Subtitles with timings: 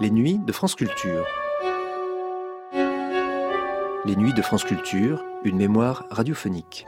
[0.00, 1.26] les nuits de France Culture.
[4.06, 6.86] Les nuits de France Culture, une mémoire radiophonique.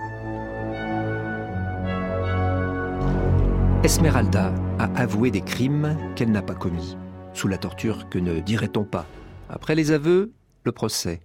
[3.85, 6.97] Esmeralda a avoué des crimes qu'elle n'a pas commis.
[7.35, 9.07] Sous la torture, que ne dirait-on pas
[9.51, 10.33] Après les aveux,
[10.65, 11.21] le procès.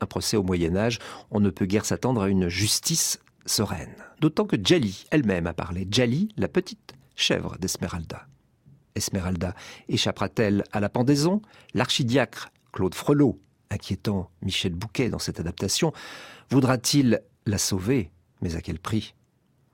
[0.00, 1.00] Un procès au Moyen Âge,
[1.30, 3.94] on ne peut guère s'attendre à une justice sereine.
[4.20, 5.86] D'autant que Djali elle-même a parlé.
[5.90, 8.29] Djali, la petite chèvre d'Esmeralda.
[9.00, 9.54] Esmeralda
[9.88, 11.42] échappera-t-elle à la pendaison?
[11.74, 15.92] L'archidiacre Claude Frelot, inquiétant Michel Bouquet dans cette adaptation,
[16.50, 18.10] voudra-t-il la sauver?
[18.42, 19.14] Mais à quel prix?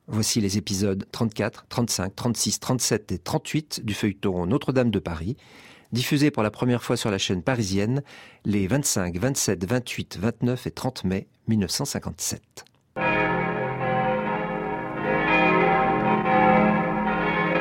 [0.06, 5.36] Voici les épisodes 34, 35, 36, 37 et 38 du feuilleton Notre-Dame de Paris,
[5.90, 8.02] diffusé pour la première fois sur la chaîne parisienne
[8.44, 12.64] les 25, 27, 28, 29 et 30 mai 1957.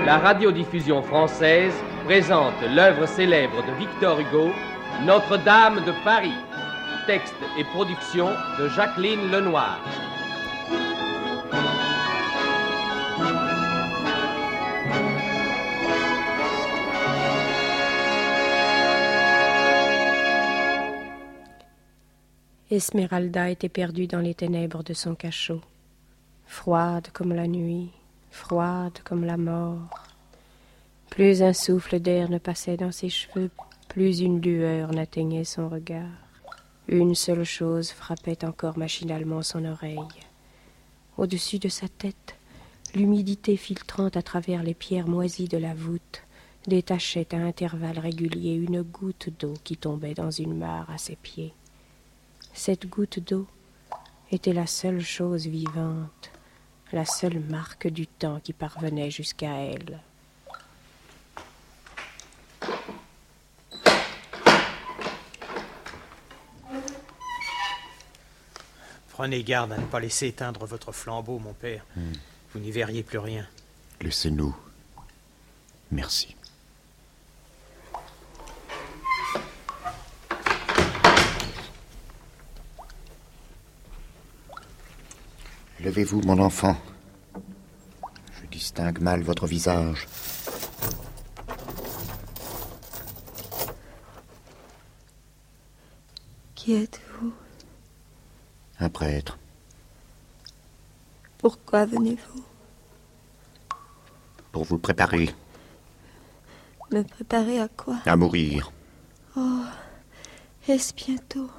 [0.06, 1.74] La radiodiffusion française
[2.04, 4.52] présente l'œuvre célèbre de Victor Hugo,
[5.04, 6.38] Notre-Dame de Paris.
[7.08, 8.28] Texte et production
[8.60, 9.80] de Jacqueline Lenoir.
[22.70, 25.62] Esmeralda était perdue dans les ténèbres de son cachot,
[26.46, 27.90] froide comme la nuit,
[28.36, 30.04] froide comme la mort.
[31.10, 33.50] Plus un souffle d'air ne passait dans ses cheveux,
[33.88, 36.12] plus une lueur n'atteignait son regard.
[36.88, 39.98] Une seule chose frappait encore machinalement son oreille.
[41.18, 42.36] Au-dessus de sa tête,
[42.94, 46.22] l'humidité filtrante à travers les pierres moisies de la voûte
[46.68, 51.54] détachait à intervalles réguliers une goutte d'eau qui tombait dans une mare à ses pieds.
[52.54, 53.48] Cette goutte d'eau
[54.32, 56.32] était la seule chose vivante,
[56.92, 60.00] la seule marque du temps qui parvenait jusqu'à elle.
[69.10, 71.86] Prenez garde à ne pas laisser éteindre votre flambeau, mon père.
[72.54, 73.48] Vous n'y verriez plus rien.
[74.02, 74.54] Laissez-nous.
[75.90, 76.36] Merci.
[85.86, 86.76] Levez-vous, mon enfant.
[88.42, 90.08] Je distingue mal votre visage.
[96.56, 97.32] Qui êtes-vous?
[98.80, 99.38] Un prêtre.
[101.38, 102.44] Pourquoi venez-vous?
[104.52, 105.30] Pour vous préparer
[106.92, 108.00] Me préparer à quoi?
[108.08, 108.72] À mourir.
[109.38, 109.62] Oh,
[110.68, 111.52] est-ce bientôt?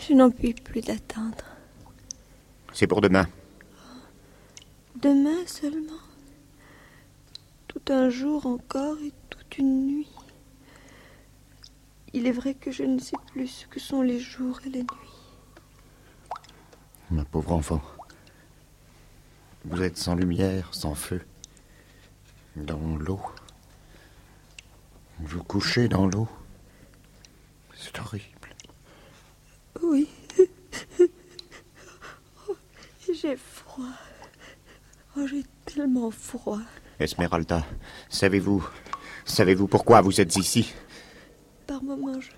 [0.00, 1.53] Je n'en puis plus d'attendre.
[2.74, 3.28] C'est pour demain.
[4.96, 6.02] Demain seulement
[7.68, 10.10] Tout un jour encore et toute une nuit.
[12.12, 14.82] Il est vrai que je ne sais plus ce que sont les jours et les
[14.82, 15.14] nuits.
[17.12, 17.80] Ma pauvre enfant.
[19.64, 21.24] Vous êtes sans lumière, sans feu.
[22.56, 23.20] Dans l'eau.
[25.20, 26.28] Vous couchez dans l'eau.
[27.76, 28.56] C'est horrible.
[29.80, 30.08] Oui.
[32.48, 32.56] Oh,
[33.24, 33.84] j'ai froid.
[35.16, 36.60] Oh, j'ai tellement froid.
[37.00, 37.64] Esmeralda,
[38.10, 38.68] savez-vous.
[39.24, 40.74] Savez-vous pourquoi vous êtes ici?
[41.66, 42.30] Par moments, je,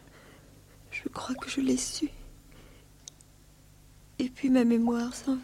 [0.92, 2.08] je crois que je l'ai su.
[4.20, 5.40] Et puis ma mémoire s'en va.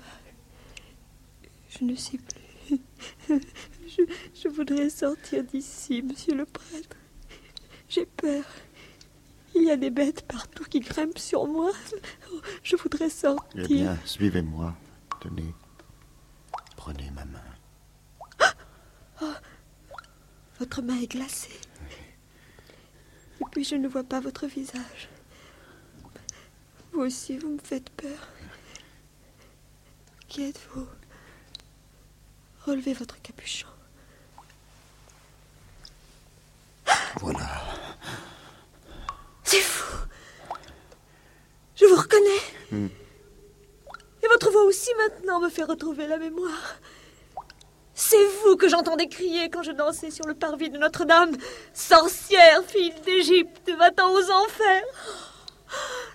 [1.70, 2.78] Je ne sais plus.
[3.94, 4.02] Je,
[4.42, 6.96] je voudrais sortir d'ici, monsieur le prêtre.
[7.90, 8.42] J'ai peur.
[9.54, 11.70] Il y a des bêtes partout qui grimpent sur moi.
[12.32, 13.66] Oh, Je voudrais sortir.
[13.68, 14.74] Eh bien, suivez-moi.
[15.22, 15.54] Tenez.
[16.76, 17.38] Prenez ma main.
[20.58, 21.60] Votre main est glacée.
[23.40, 25.08] Et puis je ne vois pas votre visage.
[26.92, 28.18] Vous aussi, vous me faites peur.
[30.26, 30.88] Qui êtes-vous?
[32.66, 33.68] Relevez votre capuchon.
[37.20, 37.48] Voilà.
[39.44, 39.98] C'est vous
[41.76, 42.90] Je vous reconnais.
[44.22, 46.76] Et votre voix aussi maintenant me fait retrouver la mémoire.
[47.94, 51.36] C'est vous que j'entendais crier quand je dansais sur le parvis de Notre-Dame.
[51.74, 54.84] Sorcière, fille d'Égypte, va-t'en aux enfers.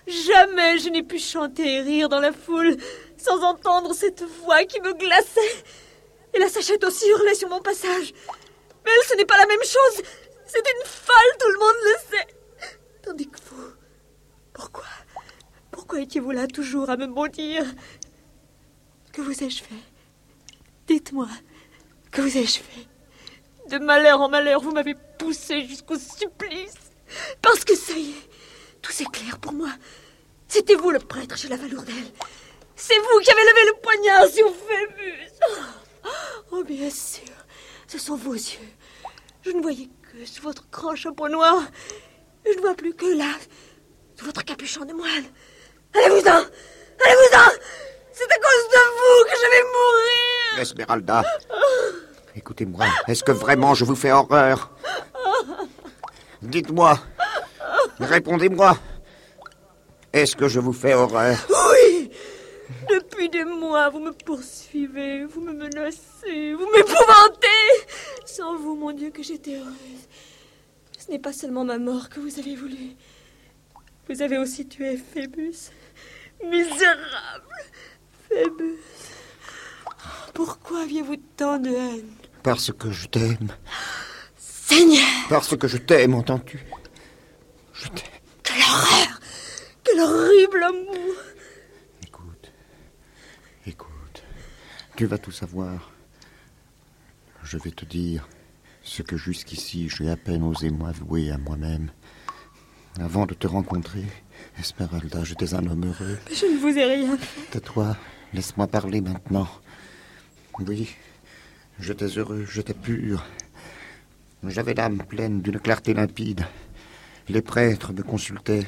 [0.06, 2.76] Jamais je n'ai pu chanter et rire dans la foule
[3.16, 5.64] sans entendre cette voix qui me glaçait.
[6.34, 8.12] Et la sachette aussi hurlait sur mon passage.
[8.84, 10.02] Mais elle, ce n'est pas la même chose.
[10.46, 12.26] C'est une folle, tout le monde le sait.
[13.02, 13.72] Tandis que vous...
[14.52, 14.84] Pourquoi
[15.70, 17.64] Pourquoi étiez-vous là toujours à me maudire?
[19.18, 19.82] Que vous ai-je fait?
[20.86, 21.26] Dites-moi,
[22.12, 22.86] que vous ai-je fait?
[23.68, 26.92] De malheur en malheur, vous m'avez poussé jusqu'au supplice.
[27.42, 28.28] Parce que ça y est,
[28.80, 29.70] tout s'éclaire pour moi.
[30.46, 32.12] C'était vous le prêtre chez la Valourdelle.
[32.76, 35.32] C'est vous qui avez levé le poignard sur Phébus.
[36.04, 36.10] Oh,
[36.52, 37.34] oh, bien sûr,
[37.88, 38.70] ce sont vos yeux.
[39.44, 41.60] Je ne voyais que sous votre grand chapeau noir.
[42.46, 43.34] Je ne vois plus que là,
[44.16, 45.24] sous votre capuchon de moine.
[45.92, 46.44] Allez-vous-en
[47.04, 47.58] Allez-vous-en
[48.18, 51.22] C'est à cause de vous que je vais mourir Esmeralda,
[52.34, 54.72] écoutez-moi, est-ce que vraiment je vous fais horreur?
[56.42, 56.98] Dites-moi,
[58.00, 58.76] répondez-moi,
[60.12, 61.36] est-ce que je vous fais horreur?
[61.70, 62.10] Oui
[62.90, 67.70] Depuis des mois, vous me poursuivez, vous me menacez, vous m'épouvantez
[68.26, 70.08] Sans vous, mon Dieu, que j'étais heureuse.
[70.98, 72.96] Ce n'est pas seulement ma mort que vous avez voulu.
[74.08, 75.70] Vous avez aussi tué Phébus.
[76.44, 77.54] Misérable
[78.28, 78.78] Phébus.
[80.34, 82.10] Pourquoi aviez-vous tant de haine?
[82.42, 83.48] Parce que je t'aime.
[84.36, 86.60] Seigneur Parce que je t'aime, entends-tu?
[87.72, 88.04] Je t'aime.
[88.42, 89.20] Quelle horreur
[89.84, 91.14] Quel horrible amour
[92.06, 92.52] Écoute,
[93.66, 94.22] écoute,
[94.96, 95.90] tu vas tout savoir.
[97.42, 98.28] Je vais te dire
[98.82, 101.90] ce que jusqu'ici j'ai à peine osé m'avouer à moi-même.
[103.00, 104.04] Avant de te rencontrer,
[104.58, 106.18] Esmeralda, j'étais un homme heureux.
[106.30, 107.50] Je ne vous ai rien fait.
[107.52, 107.96] Tais-toi,
[108.32, 109.48] laisse-moi parler maintenant.
[110.60, 110.94] Oui,
[111.78, 113.24] j'étais heureux, j'étais pur.
[114.44, 116.46] J'avais l'âme pleine d'une clarté limpide.
[117.28, 118.66] Les prêtres me consultaient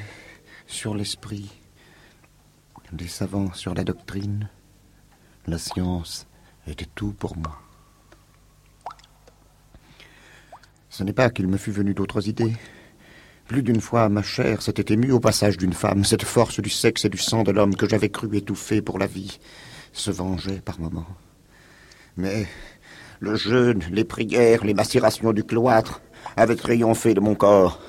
[0.67, 1.49] sur l'esprit,
[2.97, 4.49] les savants sur la doctrine.
[5.47, 6.27] La science
[6.67, 7.59] était tout pour moi.
[10.89, 12.53] Ce n'est pas qu'il me fût venu d'autres idées.
[13.51, 16.05] Plus d'une fois, ma chair s'était émue au passage d'une femme.
[16.05, 19.07] Cette force du sexe et du sang de l'homme que j'avais cru étouffer pour la
[19.07, 19.39] vie
[19.91, 21.17] se vengeait par moments.
[22.15, 22.47] Mais
[23.19, 25.99] le jeûne, les prières, les macérations du cloître
[26.37, 27.81] avaient triomphé de mon corps.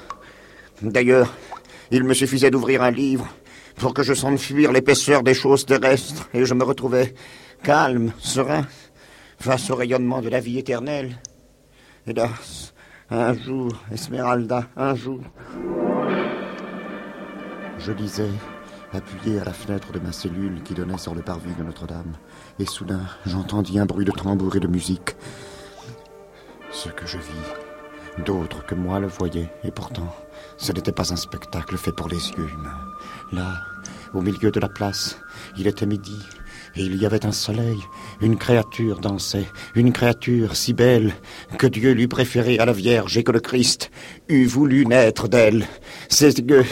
[0.82, 1.32] D'ailleurs,
[1.92, 3.28] il me suffisait d'ouvrir un livre
[3.76, 7.14] pour que je sente fuir l'épaisseur des choses terrestres et je me retrouvais
[7.62, 8.66] calme, serein,
[9.38, 11.20] face au rayonnement de la vie éternelle.
[12.08, 12.71] Hélas,
[13.12, 15.20] un jour, Esmeralda, un jour.
[17.78, 18.30] Je lisais,
[18.92, 22.12] appuyé à la fenêtre de ma cellule qui donnait sur le parvis de Notre-Dame,
[22.58, 25.16] et soudain j'entendis un bruit de tambour et de musique.
[26.70, 30.14] Ce que je vis, d'autres que moi le voyaient, et pourtant,
[30.56, 32.80] ce n'était pas un spectacle fait pour les yeux humains.
[33.32, 33.62] Là,
[34.14, 35.18] au milieu de la place,
[35.58, 36.18] il était midi,
[36.76, 37.78] et il y avait un soleil.
[38.20, 41.14] Une créature dansait, une créature si belle
[41.58, 43.90] que Dieu lui préférait à la Vierge et que le Christ
[44.28, 45.66] eût voulu naître d'elle.
[46.08, 46.66] Ses yeux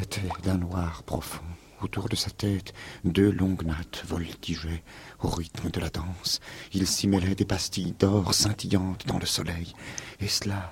[0.00, 1.42] étaient d'un noir profond.
[1.80, 2.72] Autour de sa tête,
[3.04, 4.84] deux longues nattes voltigeaient
[5.20, 6.38] au rythme de la danse.
[6.72, 9.74] Il s'y mêlait des pastilles d'or scintillantes dans le soleil,
[10.20, 10.70] et cela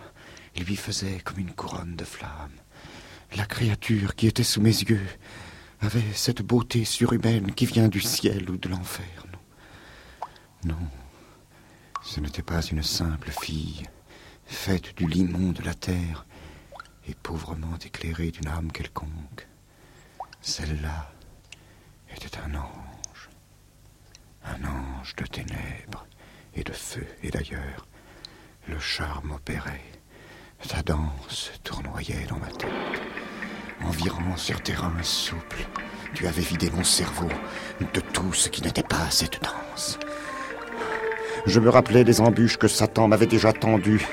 [0.56, 2.60] lui faisait comme une couronne de flammes.
[3.36, 5.06] La créature qui était sous mes yeux
[5.80, 9.26] avait cette beauté surhumaine qui vient du ciel ou de l'enfer.
[10.64, 10.74] Non.
[10.74, 10.88] Non.
[12.02, 13.84] Ce n'était pas une simple fille,
[14.46, 16.26] faite du limon de la terre
[17.06, 19.48] et pauvrement éclairée d'une âme quelconque.
[20.42, 21.12] Celle-là
[22.14, 23.30] était un ange.
[24.44, 26.06] Un ange de ténèbres
[26.54, 27.06] et de feu.
[27.22, 27.86] Et d'ailleurs,
[28.68, 29.84] le charme opérait.
[30.68, 33.29] Ta danse tournoyait dans ma tête.
[33.86, 35.66] Environ sur terrain souple,
[36.14, 37.28] tu avais vidé mon cerveau
[37.94, 39.98] de tout ce qui n'était pas cette danse.
[41.46, 44.06] Je me rappelais des embûches que Satan m'avait déjà tendues.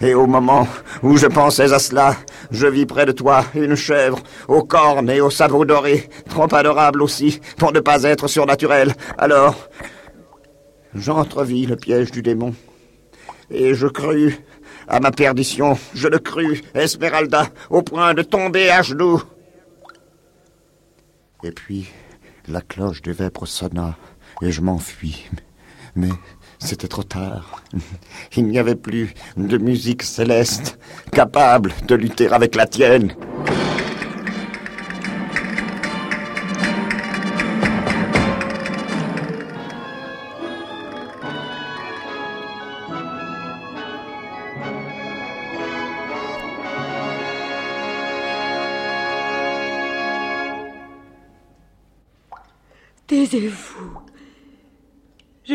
[0.00, 0.68] Et au moment
[1.02, 2.14] où je pensais à cela,
[2.52, 7.02] je vis près de toi une chèvre, aux cornes et aux sabots dorés, trop adorable
[7.02, 8.94] aussi, pour ne pas être surnaturelle.
[9.18, 9.56] Alors,
[10.94, 12.54] j'entrevis le piège du démon.
[13.50, 14.38] Et je crus
[14.88, 19.22] à ma perdition, je le crus, Esmeralda, au point de tomber à genoux.
[21.44, 21.88] Et puis,
[22.48, 23.96] la cloche des vêpres sonna,
[24.42, 25.26] et je m'enfuis.
[25.94, 26.08] Mais
[26.58, 27.62] c'était trop tard.
[28.36, 30.78] Il n'y avait plus de musique céleste
[31.12, 33.14] capable de lutter avec la tienne.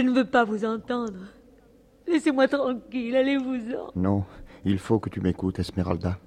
[0.06, 1.20] Ne veux pas vous entendre.
[2.08, 3.92] Laissez-moi tranquille, allez-vous-en.
[3.96, 4.26] Non,
[4.66, 6.20] il faut que tu m'écoutes, Esmeralda.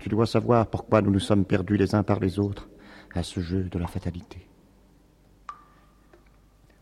[0.00, 2.68] Tu dois savoir pourquoi nous nous sommes perdus les uns par les autres
[3.14, 4.46] à ce jeu de la fatalité.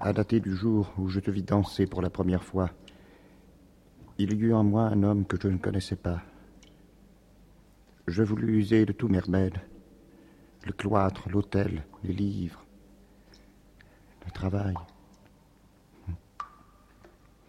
[0.01, 2.71] À dater du jour où je te vis danser pour la première fois,
[4.19, 6.23] il y eut en moi un homme que je ne connaissais pas.
[8.07, 9.61] Je voulus user de tous mes remèdes.
[10.67, 12.65] Le cloître, l'hôtel, les livres,
[14.27, 14.75] le travail.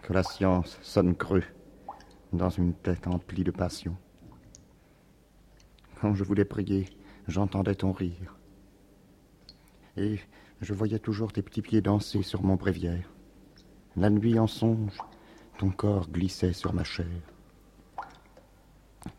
[0.06, 1.44] Que la science sonne creux
[2.32, 3.98] dans une tête emplie de passion.
[6.00, 6.86] Quand je voulais prier,
[7.28, 8.38] j'entendais ton rire.
[9.98, 10.20] Et
[10.62, 13.12] je voyais toujours tes petits pieds danser sur mon bréviaire.
[13.96, 14.96] La nuit en songe,
[15.58, 17.08] ton corps glissait sur ma chair.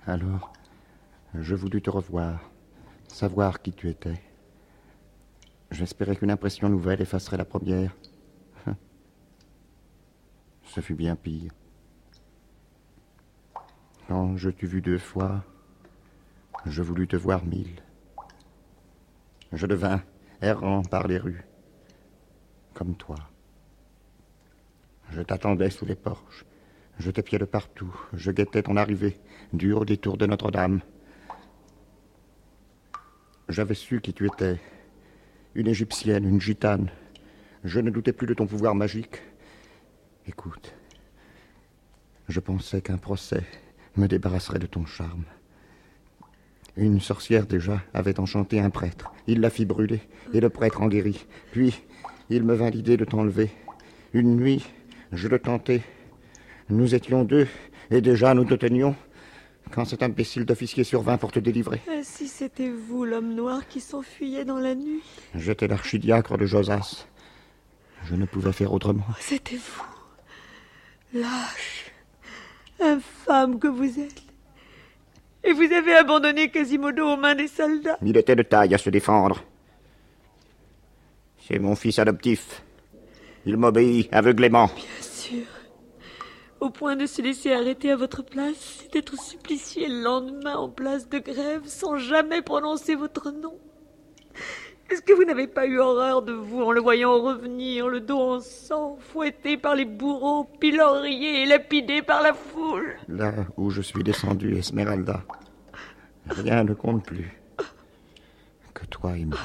[0.07, 0.53] Alors,
[1.35, 2.49] je voulus te revoir,
[3.09, 4.23] savoir qui tu étais.
[5.73, 7.93] J'espérais qu'une impression nouvelle effacerait la première.
[10.77, 11.53] Ce fut bien pire.
[14.09, 15.43] Quand je t'eus vu deux fois,
[16.67, 17.81] je voulus te voir mille.
[19.55, 20.03] Je devins
[20.43, 21.47] errant par les rues,
[22.75, 23.17] comme toi.
[25.09, 26.45] Je t'attendais sous les porches,
[26.99, 29.19] je t'épiais de partout, je guettais ton arrivée,
[29.55, 30.83] du haut des tours de Notre-Dame.
[33.49, 34.61] J'avais su qui tu étais,
[35.55, 36.91] une égyptienne, une gitane.
[37.65, 39.23] Je ne doutais plus de ton pouvoir magique.
[40.29, 40.75] Écoute,
[42.29, 43.45] je pensais qu'un procès
[43.97, 45.23] me débarrasserait de ton charme.
[46.77, 49.13] Une sorcière déjà avait enchanté un prêtre.
[49.29, 50.01] Il la fit brûler,
[50.33, 51.27] et le prêtre en guérit.
[51.53, 51.81] Puis,
[52.29, 53.51] il me vint l'idée de t'enlever.
[54.15, 54.67] Une nuit,
[55.13, 55.83] je le tentai.
[56.71, 57.47] Nous étions deux,
[57.91, 58.97] et déjà nous te tenions,
[59.71, 61.81] quand cet imbécile d'officier survint pour te délivrer.
[61.89, 65.03] Ah, si c'était vous, l'homme noir qui s'enfuyait dans la nuit.
[65.37, 67.07] J'étais l'archidiacre de Josas.
[68.05, 69.05] Je ne pouvais faire autrement.
[69.09, 69.96] Oh, c'était vous.
[71.21, 71.93] Lâche.
[72.81, 74.23] Infâme que vous êtes.
[75.45, 77.99] Et vous avez abandonné Quasimodo aux mains des soldats.
[78.03, 79.43] Il était de taille à se défendre.
[81.39, 82.63] C'est mon fils adoptif.
[83.47, 84.67] Il m'obéit aveuglément.
[84.67, 85.47] Bien sûr.
[86.61, 90.69] Au point de se laisser arrêter à votre place et d'être supplicié le lendemain en
[90.69, 93.59] place de grève sans jamais prononcer votre nom.
[94.89, 98.21] Est-ce que vous n'avez pas eu horreur de vous en le voyant revenir, le dos
[98.21, 102.97] en sang, fouetté par les bourreaux, pilorié et lapidé par la foule?
[103.09, 105.25] Là où je suis descendu, Esmeralda,
[106.29, 107.37] rien ne compte plus
[108.75, 109.39] que toi et moi.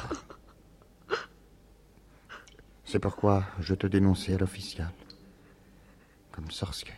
[2.86, 4.91] C'est pourquoi je te dénonçais à l'official,
[6.31, 6.95] comme sorcière.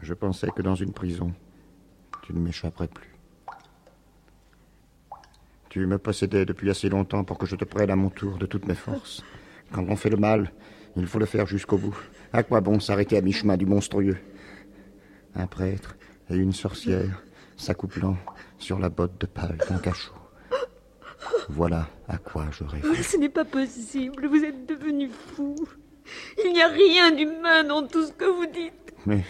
[0.00, 1.34] Je pensais que dans une prison,
[2.22, 3.07] tu ne m'échapperais plus.
[5.70, 8.46] Tu me possédais depuis assez longtemps pour que je te prenne à mon tour de
[8.46, 9.22] toutes mes forces.
[9.72, 10.50] Quand on fait le mal,
[10.96, 11.96] il faut le faire jusqu'au bout.
[12.32, 14.16] À quoi bon s'arrêter à mi-chemin du monstrueux?
[15.34, 15.96] Un prêtre
[16.30, 17.22] et une sorcière
[17.56, 18.16] s'accouplant
[18.58, 20.14] sur la botte de paille d'un cachot.
[21.50, 23.02] Voilà à quoi je rêve.
[23.02, 25.54] Ce n'est pas possible, vous êtes devenu fou.
[26.42, 28.94] Il n'y a rien d'humain dans tout ce que vous dites.
[29.04, 29.24] Mais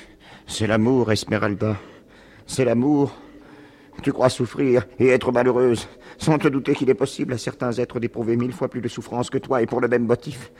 [0.46, 1.76] c'est l'amour, Esmeralda.
[2.46, 3.12] C'est l'amour.
[4.02, 5.88] Tu crois souffrir et être malheureuse,
[6.18, 9.30] sans te douter qu'il est possible à certains êtres d'éprouver mille fois plus de souffrance
[9.30, 10.50] que toi et pour le même motif.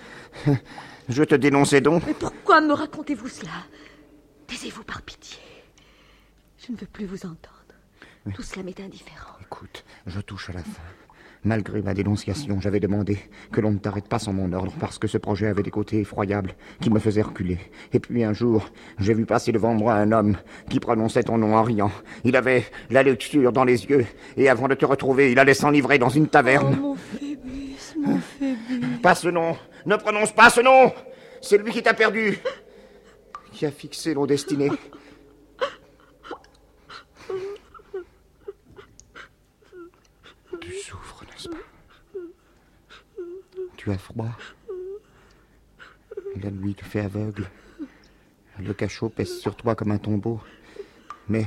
[1.09, 2.03] Je te dénonçais donc.
[2.07, 3.51] Mais pourquoi me racontez-vous cela?
[4.47, 5.39] Taisez-vous par pitié.
[6.67, 7.53] Je ne veux plus vous entendre.
[8.35, 9.35] Tout cela m'est indifférent.
[9.41, 10.83] Écoute, je touche à la fin.
[11.45, 13.19] Malgré ma dénonciation, j'avais demandé
[13.53, 16.01] que l'on ne t'arrête pas sans mon ordre, parce que ce projet avait des côtés
[16.01, 17.59] effroyables qui me faisaient reculer.
[17.93, 18.69] Et puis un jour,
[18.99, 20.37] j'ai vu passer devant moi un homme
[20.69, 21.93] qui prononçait ton nom en riant.
[22.25, 24.05] Il avait la lecture dans les yeux,
[24.37, 26.77] et avant de te retrouver, il allait s'enivrer dans une Oh, taverne.
[26.81, 28.99] mon Phébus, mon Phébus.
[29.03, 30.93] Pas ce nom Ne prononce pas ce nom
[31.41, 32.39] C'est lui qui t'a perdu
[33.53, 34.71] Qui a fixé nos destinées
[40.61, 41.57] Tu souffres, n'est-ce pas
[43.89, 44.29] Tu as froid
[46.43, 47.49] La nuit te fait aveugle.
[48.61, 50.43] Le cachot pèse sur toi comme un tombeau.
[51.27, 51.47] Mais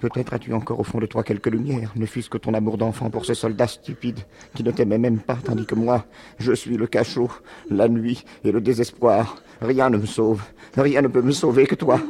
[0.00, 3.08] peut-être as-tu encore au fond de toi quelques lumières, ne fût-ce que ton amour d'enfant
[3.08, 4.18] pour ce soldat stupide
[4.56, 6.06] qui ne t'aimait même pas, tandis que moi,
[6.40, 7.30] je suis le cachot,
[7.70, 9.40] la nuit et le désespoir.
[9.60, 10.42] Rien ne me sauve,
[10.76, 12.00] rien ne peut me sauver que toi.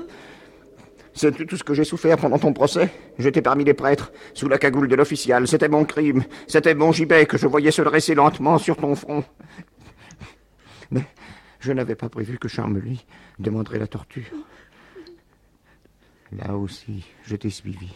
[1.15, 2.91] C'est tout ce que j'ai souffert pendant ton procès?
[3.19, 5.47] J'étais parmi les prêtres, sous la cagoule de l'official.
[5.47, 6.25] C'était mon crime.
[6.49, 9.25] C'était mon gibet que je voyais se dresser lentement sur ton front.
[10.91, 11.05] Mais
[11.61, 13.07] je n'avais pas prévu que Charmely
[13.39, 14.25] demanderait la torture.
[16.33, 17.89] Là aussi, je t'ai suivi.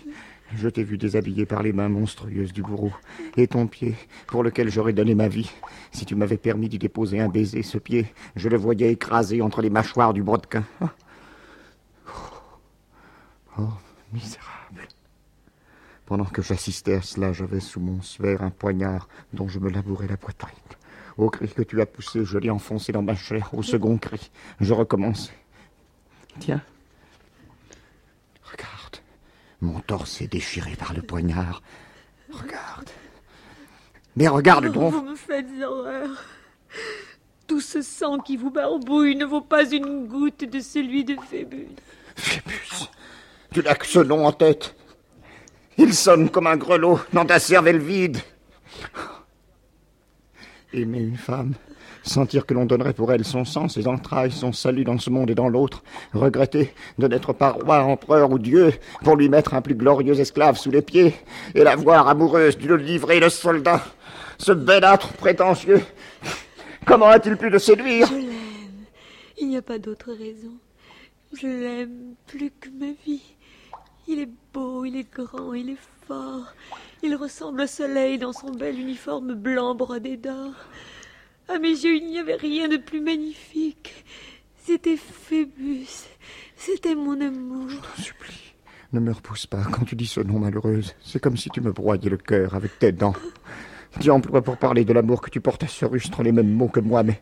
[0.57, 2.93] Je t'ai vu déshabillé par les mains monstrueuses du bourreau.
[3.37, 3.97] Et ton pied,
[4.29, 5.51] pour lequel j'aurais donné ma vie.
[5.91, 8.07] Si tu m'avais permis d'y déposer un baiser, ce pied,
[8.37, 10.65] je le voyais écrasé entre les mâchoires du brodequin.
[13.59, 13.69] Oh,
[14.13, 14.87] misérable.
[16.07, 20.07] Pendant que j'assistais à cela, j'avais sous mon suaire un poignard dont je me labourais
[20.07, 20.55] la poitrine.
[21.19, 23.51] Au cri que tu as poussé, je l'ai enfoncé dans ma chair.
[23.53, 25.33] Au second cri, je recommençais.
[26.39, 26.63] Tiens.
[28.45, 28.97] Regarde.
[29.61, 31.61] Mon torse est déchiré par le poignard.
[32.31, 32.89] Regarde.
[34.17, 34.95] Mais regarde Oh, donc.
[34.95, 36.09] vous me faites horreur.
[37.49, 41.69] Tout ce sang qui vous barbouille ne vaut pas une goutte de celui de Phébus.
[42.15, 42.89] Phébus,
[43.53, 44.75] tu n'as que ce nom en tête.
[45.77, 48.19] Il sonne comme un grelot dans ta cervelle vide.
[50.73, 51.55] Aimer une femme,
[52.03, 55.31] sentir que l'on donnerait pour elle son sang, ses entrailles, son salut dans ce monde
[55.31, 59.63] et dans l'autre, regretter de n'être pas roi, empereur ou dieu, pour lui mettre un
[59.63, 61.15] plus glorieux esclave sous les pieds,
[61.55, 63.83] et la voir amoureuse d'une livrée de soldat,
[64.39, 65.83] ce bellâtre prétentieux.
[66.85, 68.07] Comment a-t-il pu le séduire?
[68.07, 68.85] Je l'aime.
[69.41, 70.53] Il n'y a pas d'autre raison.
[71.33, 73.23] Je l'aime plus que ma vie.
[74.11, 76.55] Il est beau, il est grand, il est fort.
[77.03, 80.55] Il ressemble au soleil dans son bel uniforme blanc brodé d'or.
[81.47, 84.07] À mes yeux, il n'y avait rien de plus magnifique.
[84.65, 86.07] C'était Phébus.
[86.57, 87.69] C'était mon amour.
[87.69, 88.55] t'en supplie.
[88.95, 90.95] Ne me repousse pas quand tu dis ce nom malheureuse.
[91.03, 93.15] C'est comme si tu me broyais le cœur avec tes dents.
[94.01, 96.69] Tu emploies pour parler de l'amour que tu portes à ce rustre les mêmes mots
[96.69, 97.21] que moi, mais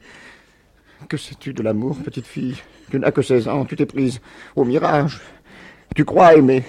[1.08, 2.56] que sais-tu de l'amour, petite fille?
[2.90, 4.20] Tu n'as que 16 ans, tu t'es prise
[4.54, 5.20] au mirage.
[5.94, 6.64] Tu crois aimer,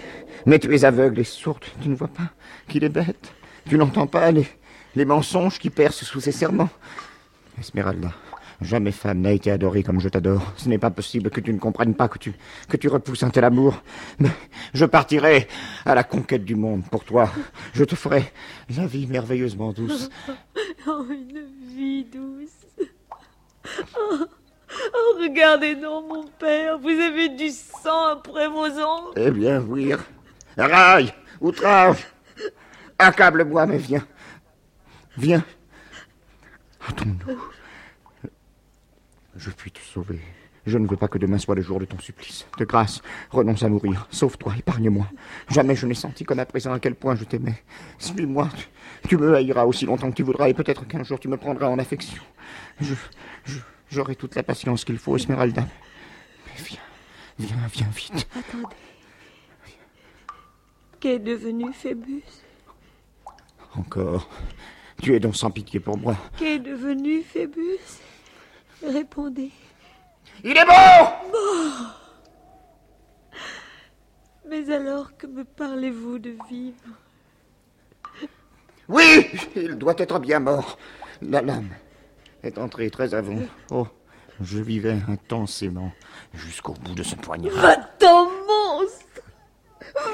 [0.45, 1.63] mais tu es aveugle et sourde.
[1.81, 2.29] Tu ne vois pas
[2.67, 3.33] qu'il est bête.
[3.67, 4.47] Tu n'entends pas les,
[4.95, 6.69] les mensonges qui percent sous ses serments.
[7.59, 8.11] Esmeralda,
[8.61, 10.53] jamais femme n'a été adorée comme je t'adore.
[10.57, 12.33] Ce n'est pas possible que tu ne comprennes pas, que tu,
[12.69, 13.81] que tu repousses un tel amour.
[14.19, 14.29] Mais
[14.73, 15.47] je partirai
[15.85, 17.29] à la conquête du monde pour toi.
[17.73, 18.31] Je te ferai
[18.75, 20.09] la vie merveilleusement douce.
[20.89, 21.41] Oh, une
[21.75, 22.85] vie douce.
[23.99, 24.25] Oh,
[24.71, 26.77] oh, regardez donc, mon père.
[26.79, 29.13] Vous avez du sang après vos ongles.
[29.15, 29.93] Eh bien, oui.
[30.57, 32.05] Raille, outrage.
[32.99, 34.05] Accable-moi, mais viens.
[35.17, 35.43] Viens.
[36.87, 37.37] Hâtons-nous.
[39.35, 40.19] Je puis te sauver.
[40.65, 42.45] Je ne veux pas que demain soit le jour de ton supplice.
[42.57, 44.05] De grâce, renonce à mourir.
[44.11, 45.07] Sauve-toi, épargne-moi.
[45.49, 47.63] Jamais je n'ai senti comme à présent à quel point je t'aimais.
[47.99, 48.49] Suis-moi.
[49.03, 51.37] Tu, tu me haïras aussi longtemps que tu voudras et peut-être qu'un jour tu me
[51.37, 52.21] prendras en affection.
[52.81, 52.95] Je,
[53.45, 55.63] je, j'aurai toute la patience qu'il faut, Esmeralda.
[56.45, 56.79] Mais viens,
[57.39, 58.27] viens, viens vite.
[58.35, 58.75] Attendez.
[60.99, 62.23] Qu'est devenu Phébus?
[63.75, 64.29] Encore.
[65.01, 66.17] Tu es donc sans pitié pour moi.
[66.37, 67.79] Qu'est devenu Phébus?
[68.83, 69.51] Répondez.
[70.43, 71.91] Il est bon
[74.49, 76.75] Mais alors que me parlez-vous de vivre?
[78.87, 80.77] Oui, il doit être bien mort.
[81.21, 81.69] La lame
[82.47, 83.37] est entrée très avant.
[83.71, 83.87] Oh,
[84.41, 85.91] je vivais intensément
[86.33, 87.55] jusqu'au bout de ce poignard.
[87.55, 89.21] Va-t'en, monstre.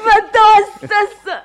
[0.06, 1.42] Va-t'en, assassin.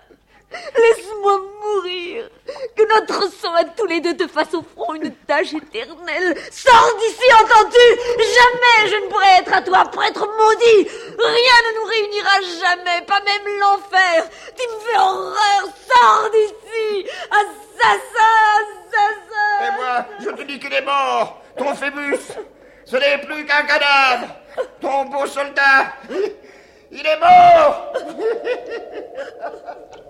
[0.51, 2.31] Laisse-moi mourir.
[2.75, 6.35] Que notre sang à tous les deux te fasse au front une tache éternelle.
[6.51, 7.87] Sors d'ici, entends-tu?
[8.19, 10.89] Jamais je ne pourrai être à toi, prêtre maudit.
[11.19, 14.25] Rien ne nous réunira jamais, pas même l'enfer.
[14.57, 15.69] Tu me fais horreur.
[15.87, 17.07] Sors d'ici.
[17.31, 18.39] Assassin
[18.99, 19.28] Assassin
[19.61, 22.19] Et moi, je te dis qu'il est mort Ton Phébus
[22.85, 24.35] Ce n'est plus qu'un cadavre.
[24.81, 25.93] Ton beau soldat
[26.91, 27.93] Il est mort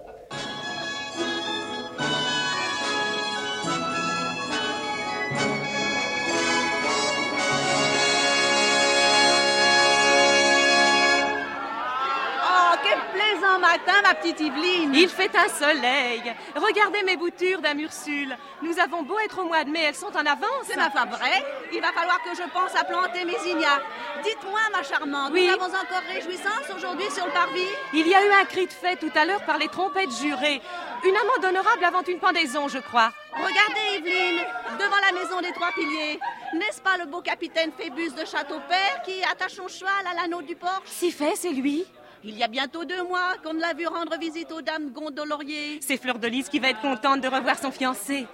[13.58, 16.22] matin, ma petite Yveline Il fait un soleil.
[16.54, 18.36] Regardez mes boutures, dame Ursule.
[18.62, 20.64] Nous avons beau être au mois de mai, elles sont en avance.
[20.66, 21.44] C'est ma foi vrai.
[21.72, 23.80] Il va falloir que je pense à planter mes ignas.
[24.22, 25.46] Dites-moi, ma charmante, Oui.
[25.46, 28.72] nous avons encore réjouissance aujourd'hui sur le parvis Il y a eu un cri de
[28.72, 30.60] fête tout à l'heure par les trompettes jurées.
[31.04, 33.10] Une amende honorable avant une pendaison, je crois.
[33.32, 34.40] Regardez, Yveline,
[34.78, 36.18] devant la maison des trois piliers.
[36.54, 40.56] N'est-ce pas le beau capitaine Phébus de Châteaupert qui attache son cheval à l'anneau du
[40.56, 40.82] porche?
[40.86, 41.86] Si fait, c'est lui.
[42.24, 45.78] Il y a bientôt deux mois qu'on l'a vu rendre visite aux dames Gondolorier.
[45.80, 48.26] C'est Fleur de Lys qui va être contente de revoir son fiancé.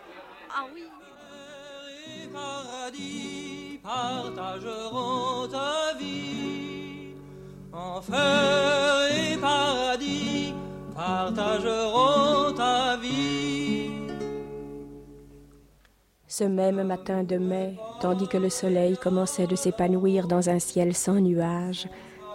[0.50, 0.84] Ah oui.
[2.24, 7.14] et paradis partageront ta vie.
[7.72, 10.54] Enfer et paradis
[10.94, 13.90] partageront ta vie.
[16.26, 20.94] Ce même matin de mai, tandis que le soleil commençait de s'épanouir dans un ciel
[20.94, 21.86] sans nuages,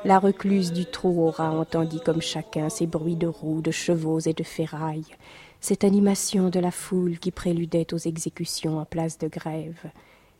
[0.05, 4.33] la recluse du trou aura entendit comme chacun ces bruits de roues, de chevaux et
[4.33, 5.15] de ferrailles,
[5.59, 9.91] cette animation de la foule qui préludait aux exécutions en place de grève.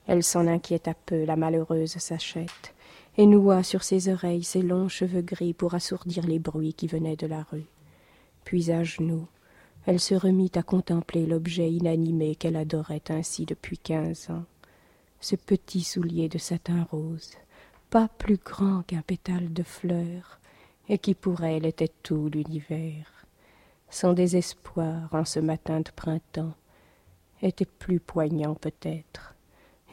[0.07, 2.73] Elle s'en inquiéta peu, la malheureuse Sachette,
[3.17, 7.17] et noua sur ses oreilles ses longs cheveux gris pour assourdir les bruits qui venaient
[7.17, 7.65] de la rue.
[8.45, 9.27] Puis à genoux,
[9.85, 14.45] elle se remit à contempler l'objet inanimé qu'elle adorait ainsi depuis quinze ans,
[15.19, 17.31] ce petit soulier de satin rose,
[17.89, 20.39] pas plus grand qu'un pétale de fleur,
[20.87, 23.25] et qui pour elle était tout l'univers.
[23.89, 26.53] Son désespoir en ce matin de printemps
[27.41, 29.33] était plus poignant peut-être,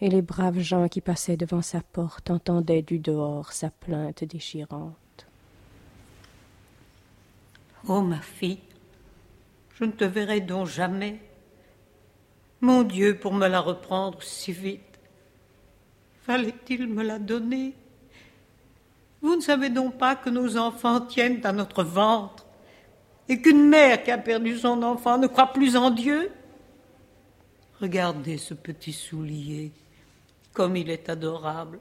[0.00, 5.26] et les braves gens qui passaient devant sa porte entendaient du dehors sa plainte déchirante.
[7.88, 8.58] Oh ma fille,
[9.78, 11.20] je ne te verrai donc jamais.
[12.60, 14.98] Mon Dieu, pour me la reprendre si vite,
[16.22, 17.74] fallait-il me la donner?
[19.26, 22.46] Vous ne savez donc pas que nos enfants tiennent à notre ventre
[23.28, 26.30] et qu'une mère qui a perdu son enfant ne croit plus en Dieu?
[27.80, 29.72] Regardez ce petit soulier,
[30.52, 31.80] comme il est adorable.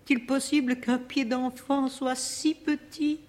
[0.00, 3.20] Est-il possible qu'un pied d'enfant soit si petit?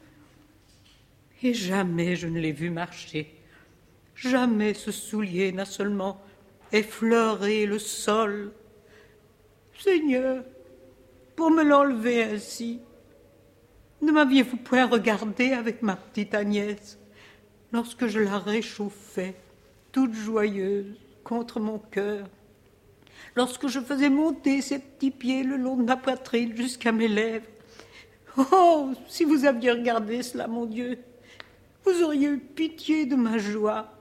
[1.43, 3.31] Et jamais je ne l'ai vu marcher.
[4.15, 6.19] Jamais ce soulier n'a seulement
[6.71, 8.53] effleuré le sol.
[9.77, 10.43] Seigneur,
[11.35, 12.79] pour me l'enlever ainsi,
[14.03, 16.99] ne m'aviez-vous point regardé avec ma petite Agnès
[17.71, 19.35] lorsque je la réchauffais,
[19.91, 22.27] toute joyeuse, contre mon cœur,
[23.35, 27.45] lorsque je faisais monter ses petits pieds le long de ma poitrine jusqu'à mes lèvres?
[28.51, 30.99] Oh, si vous aviez regardé cela, mon Dieu,
[31.85, 33.93] vous auriez eu pitié de ma joie.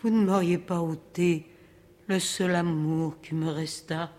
[0.00, 1.46] Vous ne m'auriez pas ôté
[2.08, 4.10] le seul amour qui me resta.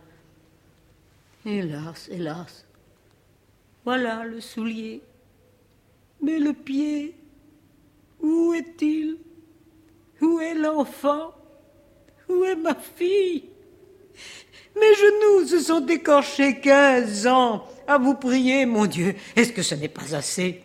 [1.45, 2.66] Hélas, hélas.
[3.87, 5.01] Voilà le soulier.
[6.21, 7.15] Mais le pied,
[8.19, 9.15] où est-il?
[10.21, 11.33] Où est l'enfant?
[12.27, 13.45] Où est ma fille?
[14.75, 17.65] Mes genoux se sont écorchés quinze ans.
[17.87, 19.15] À vous prier, mon Dieu.
[19.37, 20.61] Est-ce que ce n'est pas assez?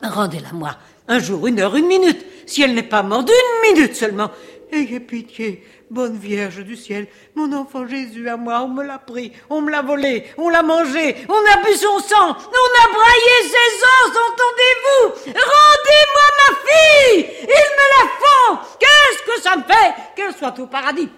[0.00, 0.76] Rendez-la moi,
[1.08, 4.30] un jour, une heure, une minute, si elle n'est pas morte, une minute seulement.
[4.70, 9.32] Ayez pitié, bonne Vierge du ciel, mon enfant Jésus à moi, on me l'a pris,
[9.50, 13.36] on me l'a volé, on l'a mangé, on a bu son sang, on a braillé
[13.42, 15.08] ses os, entendez-vous?
[15.26, 20.66] Rendez-moi ma fille Ils me la font Qu'est-ce que ça me fait Qu'elle soit au
[20.66, 21.08] paradis?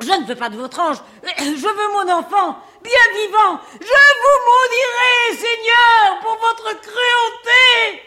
[0.00, 0.98] Je ne veux pas de votre ange,
[1.38, 3.60] je veux mon enfant, bien vivant.
[3.74, 3.86] Je
[4.22, 8.02] vous maudirai, Seigneur, pour votre cruauté.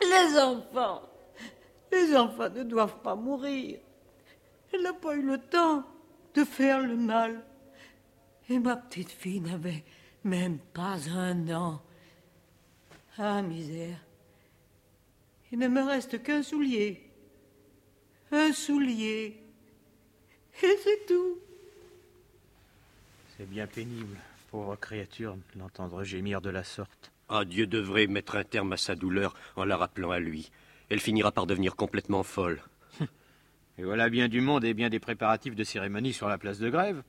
[0.00, 1.02] Les enfants,
[1.92, 3.78] les enfants ne doivent pas mourir.
[4.74, 5.84] Elle n'a pas eu le temps
[6.34, 7.44] de faire le mal.
[8.48, 9.84] Et ma petite fille n'avait
[10.24, 11.80] même pas un an.
[13.16, 13.98] Ah, misère.
[15.52, 17.08] Il ne me reste qu'un soulier.
[18.32, 19.40] Un soulier.
[20.62, 21.38] Et c'est tout.
[23.36, 24.18] C'est bien pénible,
[24.50, 27.12] pauvre créature, l'entendre gémir de la sorte.
[27.28, 30.50] Ah, Dieu devrait mettre un terme à sa douleur en la rappelant à lui.
[30.88, 32.60] Elle finira par devenir complètement folle.
[33.78, 36.70] Et voilà bien du monde et bien des préparatifs de cérémonie sur la place de
[36.70, 37.02] grève.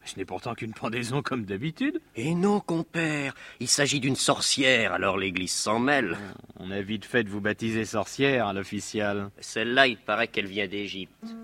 [0.00, 2.00] Mais ce n'est pourtant qu'une pendaison comme d'habitude.
[2.14, 6.16] Et non, compère, il s'agit d'une sorcière, alors l'église s'en mêle.
[6.60, 9.30] On a vite fait de vous baptiser sorcière, l'official.
[9.40, 11.34] Celle-là, il paraît qu'elle vient d'Égypte.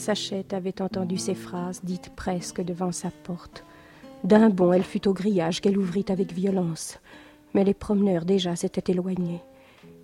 [0.00, 3.64] Sachette avait entendu ces phrases dites presque devant sa porte.
[4.24, 6.98] D'un bond, elle fut au grillage qu'elle ouvrit avec violence.
[7.54, 9.42] Mais les promeneurs déjà s'étaient éloignés.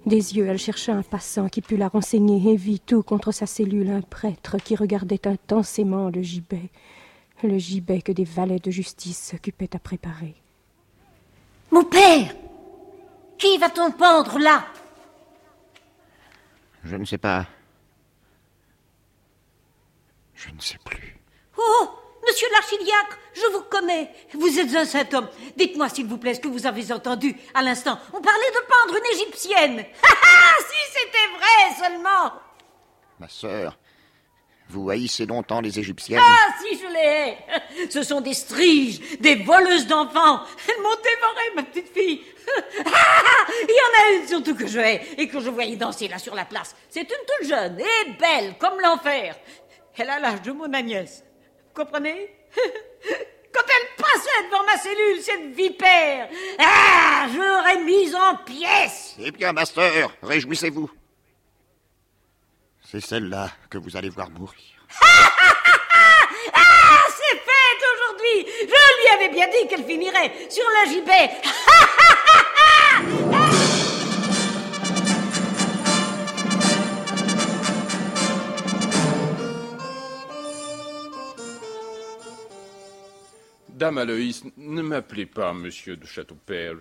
[0.04, 3.46] Des yeux, elle chercha un passant qui pût la renseigner et vit tout contre sa
[3.46, 6.70] cellule un prêtre qui regardait intensément le gibet,
[7.42, 10.34] le gibet que des valets de justice s'occupaient à préparer.
[11.70, 12.34] Mon père
[13.38, 14.64] Qui va-t-on pendre là?
[16.84, 17.46] Je ne sais pas.
[20.36, 21.16] Je ne sais plus.
[21.58, 21.88] Oh
[22.26, 24.10] Monsieur l'archidiacre, je vous connais.
[24.34, 25.28] Vous êtes un saint homme.
[25.56, 27.98] Dites-moi, s'il vous plaît, ce que vous avez entendu à l'instant.
[28.12, 29.84] On parlait de pendre une égyptienne.
[30.02, 32.32] Ah Si c'était vrai seulement
[33.20, 33.78] Ma sœur,
[34.68, 37.36] vous haïssez longtemps les Égyptiennes Ah si, je les
[37.84, 40.40] hais Ce sont des striges, des voleuses d'enfants.
[40.68, 42.22] Elles m'ont dévoré, ma petite fille.
[42.86, 46.08] Ah Il y en a une surtout que je hais et que je voyais danser
[46.08, 46.74] là sur la place.
[46.90, 49.36] C'est une toute jeune et belle comme l'enfer.
[49.98, 51.24] Elle a l'âge de mon Agnès.
[51.68, 52.30] Vous comprenez?
[53.52, 56.28] Quand elle passait devant ma cellule, cette vipère,
[56.58, 59.14] ah, je l'aurais mise en pièces.
[59.18, 60.90] Eh bien, ma sœur, réjouissez-vous.
[62.84, 64.60] C'est celle-là que vous allez voir mourir.
[66.52, 68.52] Ah, c'est fait aujourd'hui.
[68.60, 71.30] Je lui avais bien dit qu'elle finirait sur le gibet.
[83.76, 86.76] Dame Aloïs, ne m'appelez pas monsieur de Châteaupers.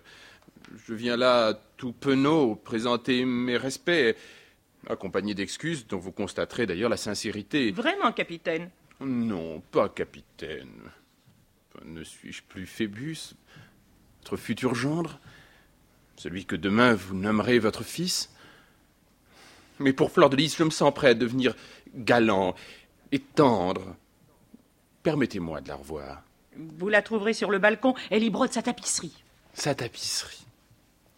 [0.88, 4.16] Je viens là, tout penaud, présenter mes respects,
[4.88, 7.72] accompagné d'excuses dont vous constaterez d'ailleurs la sincérité.
[7.72, 8.70] Vraiment, capitaine
[9.02, 10.90] Non, pas capitaine.
[11.84, 13.36] Ne suis-je plus Phébus,
[14.24, 15.20] votre futur gendre?
[16.16, 18.34] Celui que demain vous nommerez votre fils?
[19.80, 21.56] Mais pour Fleur de Lys, je me sens prêt à devenir
[21.94, 22.56] galant
[23.12, 23.98] et tendre.
[25.04, 26.24] Permettez-moi de la revoir.
[26.58, 29.24] Vous la trouverez sur le balcon, elle y brode sa tapisserie.
[29.54, 30.46] Sa tapisserie.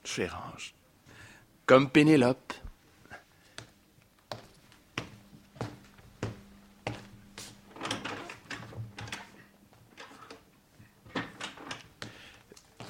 [0.03, 0.73] Cher ange.
[1.65, 2.53] Comme Pénélope.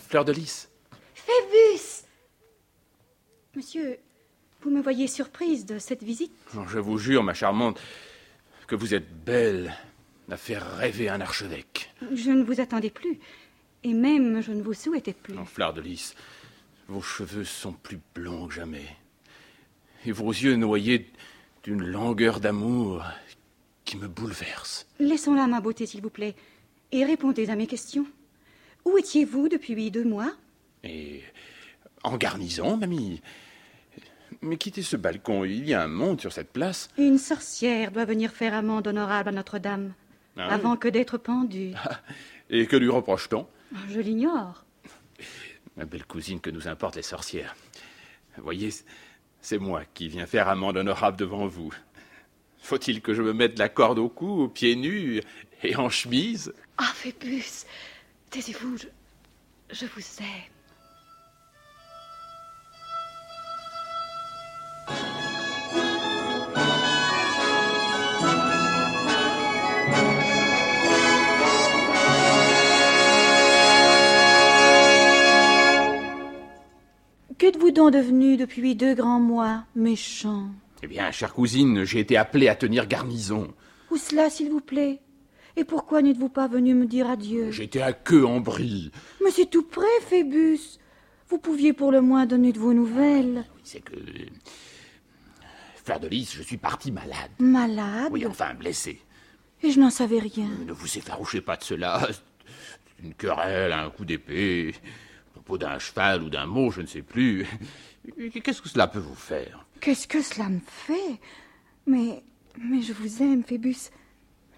[0.07, 0.69] Fleur de lys.
[1.13, 2.05] Phébus
[3.55, 3.99] Monsieur,
[4.61, 6.31] vous me voyez surprise de cette visite
[6.69, 7.81] Je vous jure, ma charmante,
[8.67, 9.75] que vous êtes belle
[10.29, 11.93] à faire rêver un archevêque.
[12.13, 13.19] Je ne vous attendais plus.
[13.83, 15.35] Et même, je ne vous souhaitais plus.
[15.45, 16.15] Fleur de lys,
[16.87, 18.85] vos cheveux sont plus blonds que jamais.
[20.05, 21.09] Et vos yeux noyés
[21.63, 23.03] d'une langueur d'amour
[23.85, 24.87] qui me bouleverse.
[24.99, 26.35] Laissons là ma beauté, s'il vous plaît,
[26.91, 28.05] et répondez à mes questions.
[28.85, 30.33] Où étiez-vous depuis deux mois?
[30.83, 31.21] Et
[32.03, 33.21] en garnison, mamie.
[34.41, 36.89] Mais quittez ce balcon, il y a un monde sur cette place.
[36.97, 39.93] Une sorcière doit venir faire amende honorable à Notre-Dame,
[40.37, 41.73] Ah avant que d'être pendue.
[42.49, 43.47] Et que lui reproche-t-on
[43.89, 44.63] Je l'ignore.
[45.75, 47.55] Ma belle cousine, que nous importent les sorcières.
[48.37, 48.69] Voyez,
[49.41, 51.73] c'est moi qui viens faire amende honorable devant vous.
[52.59, 55.21] Faut-il que je me mette la corde au cou, pieds nus
[55.63, 56.53] et en chemise?
[56.77, 57.65] Ah, Phébus,
[58.29, 58.87] taisez-vous, je,
[59.71, 60.56] je vous aime.
[77.47, 80.49] Qu'êtes-vous donc devenu depuis deux grands mois, méchant?
[80.83, 83.53] Eh bien, chère cousine, j'ai été appelé à tenir garnison.
[83.89, 84.99] Où cela, s'il vous plaît?
[85.55, 87.49] Et pourquoi n'êtes-vous pas venu me dire adieu?
[87.51, 88.91] J'étais à queue en brie.
[89.23, 90.59] Mais c'est tout près, Phébus.
[91.29, 93.45] Vous pouviez pour le moins donner de vos nouvelles.
[93.63, 93.95] C'est que.
[95.85, 97.31] Fleur de lys, je suis parti malade.
[97.39, 98.09] Malade?
[98.11, 98.99] Oui, enfin, blessé.
[99.63, 100.49] Et je n'en savais rien.
[100.65, 102.09] Ne vous effarouchez pas de cela.
[102.09, 104.75] C'est Une querelle, un coup d'épée,
[105.47, 107.45] propos d'un cheval ou d'un mot, je ne sais plus.
[108.43, 109.65] Qu'est-ce que cela peut vous faire?
[109.79, 111.19] Qu'est-ce que cela me fait?
[111.85, 112.21] Mais.
[112.59, 113.91] Mais je vous aime, Phébus.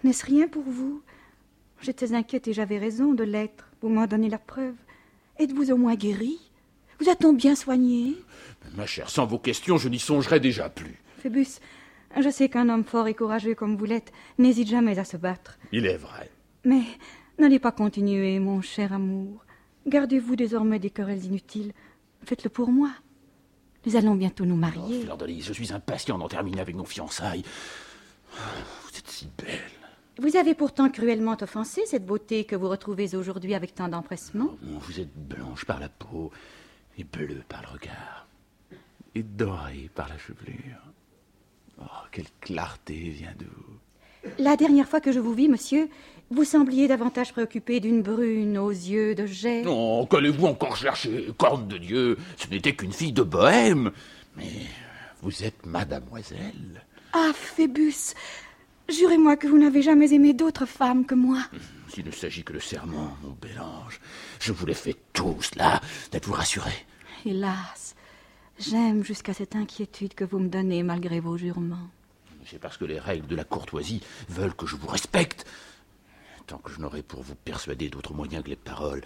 [0.02, 1.02] N'est-ce rien pour vous?
[1.82, 3.68] J'étais inquiète et j'avais raison de l'être.
[3.82, 4.74] Vous m'en donnez la preuve.
[5.38, 6.38] Êtes-vous au moins guéri?
[6.98, 8.16] Vous a-t-on bien soigné?
[8.74, 10.96] Ma chère, sans vos questions, je n'y songerai déjà plus.
[11.18, 11.60] Phébus,
[12.18, 15.58] je sais qu'un homme fort et courageux comme vous l'êtes n'hésite jamais à se battre.
[15.72, 16.30] Il est vrai.
[16.64, 16.82] Mais
[17.38, 19.44] n'allez pas continuer, mon cher amour.
[19.90, 21.72] Gardez-vous désormais des querelles inutiles.
[22.24, 22.90] Faites-le pour moi.
[23.84, 25.02] Nous allons bientôt nous marier.
[25.02, 27.42] Fleur de lys, je suis impatient d'en terminer avec nos fiançailles.
[28.32, 29.58] Vous êtes si belle.
[30.18, 34.50] Vous avez pourtant cruellement offensé cette beauté que vous retrouvez aujourd'hui avec tant d'empressement.
[34.62, 36.30] Vous êtes blanche par la peau
[36.96, 38.28] et bleue par le regard
[39.16, 40.84] et dorée par la chevelure.
[41.80, 44.32] Oh, quelle clarté vient de vous.
[44.38, 45.88] La dernière fois que je vous vis, monsieur,
[46.32, 49.62] vous sembliez davantage préoccupé d'une brune aux yeux de jet.
[49.62, 51.28] Non, qu'allez-vous encore chercher?
[51.36, 53.90] Corne de Dieu, ce n'était qu'une fille de bohème.
[54.36, 54.52] Mais
[55.22, 56.84] vous êtes mademoiselle.
[57.12, 58.14] Ah, Phébus,
[58.88, 61.40] jurez-moi que vous n'avez jamais aimé d'autre femme que moi.
[61.88, 64.00] S'il ne s'agit que de serment, mon bel ange,
[64.38, 65.80] je vous l'ai fait tout cela,
[66.12, 66.70] d'être-vous rassuré?
[67.26, 67.96] Hélas,
[68.56, 71.88] j'aime jusqu'à cette inquiétude que vous me donnez malgré vos jurements.
[72.46, 75.44] C'est parce que les règles de la courtoisie veulent que je vous respecte.
[76.50, 79.02] Tant que je n'aurai pour vous persuader d'autres moyens que les paroles,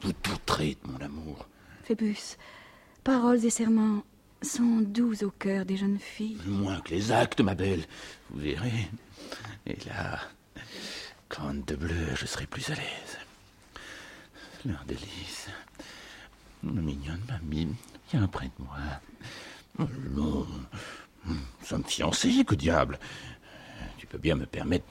[0.00, 1.46] vous douterez de mon amour.
[1.84, 2.36] Phébus,
[3.04, 4.02] paroles et serments
[4.42, 6.40] sont doux au cœur des jeunes filles.
[6.46, 7.84] Moins que les actes, ma belle.
[8.30, 8.90] Vous verrez.
[9.66, 10.18] Et là,
[11.28, 13.18] corne de bleu, je serai plus à l'aise.
[14.64, 15.46] Leur délice.
[16.64, 17.76] Mignonne mamie,
[18.10, 19.86] viens près de moi.
[20.10, 20.44] Non,
[21.24, 22.98] nous sommes fiancés, que diable.
[23.96, 24.86] Tu peux bien me permettre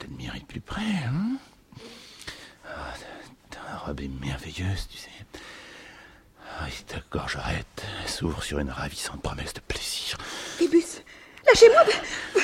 [0.00, 1.36] t'admirer de plus près, hein
[2.66, 2.94] Ah,
[3.50, 5.08] ta- robe est merveilleuse, tu sais.
[6.58, 10.18] Ah, et ta gorgerette s'ouvre sur une ravissante promesse de plaisir.
[10.58, 10.84] Phébus,
[11.46, 11.84] lâchez-moi.
[12.34, 12.40] Vous,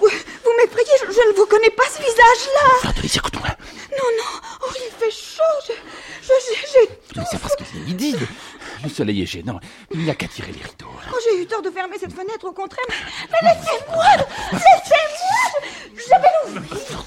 [0.00, 0.08] vous-
[0.44, 2.92] vous m'effrayez, je, je ne vous connais pas ce visage-là.
[3.02, 3.48] Lys, écoute-moi.
[3.48, 5.42] Non, non, oh, il fait chaud.
[5.68, 5.72] Je,
[6.22, 8.16] je- j'ai, j'ai Mais c'est parce qu'il est midi.
[8.82, 9.60] Le, le soleil est gênant.
[9.92, 10.86] Il n'y a qu'à tirer les rideaux.
[11.12, 12.84] Oh, j'ai eu tort de fermer cette fenêtre, au contraire.
[12.88, 14.04] Mais, mais laissez-moi
[14.52, 17.04] Laissez-moi Je vais l'ouvrir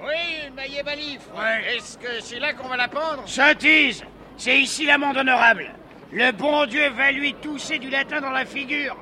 [0.00, 1.30] Oui, mais chevalier Balifre.
[1.76, 4.02] Est-ce que c'est là qu'on va la pendre Sottise
[4.36, 5.70] C'est ici l'amende honorable.
[6.12, 8.96] Le bon Dieu va lui tousser du latin dans la figure.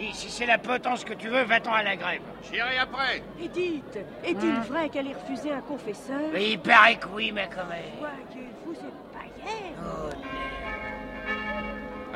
[0.00, 2.22] Et si c'est la potence que tu veux, va-t'en à la grève.
[2.50, 3.20] J'irai après.
[3.42, 4.60] Edith, est-il Hein?
[4.68, 6.20] vrai qu'elle ait refusé un confesseur?
[6.38, 7.66] Il paraît que oui, mais quand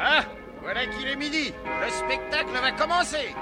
[0.04, 0.24] Ah,
[0.64, 1.54] voilà qu'il est midi.
[1.64, 3.36] Le spectacle va commencer.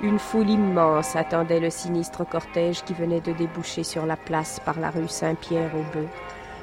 [0.00, 4.80] Une foule immense attendait le sinistre cortège qui venait de déboucher sur la place par
[4.80, 6.08] la rue Saint-Pierre-au-Bœuf.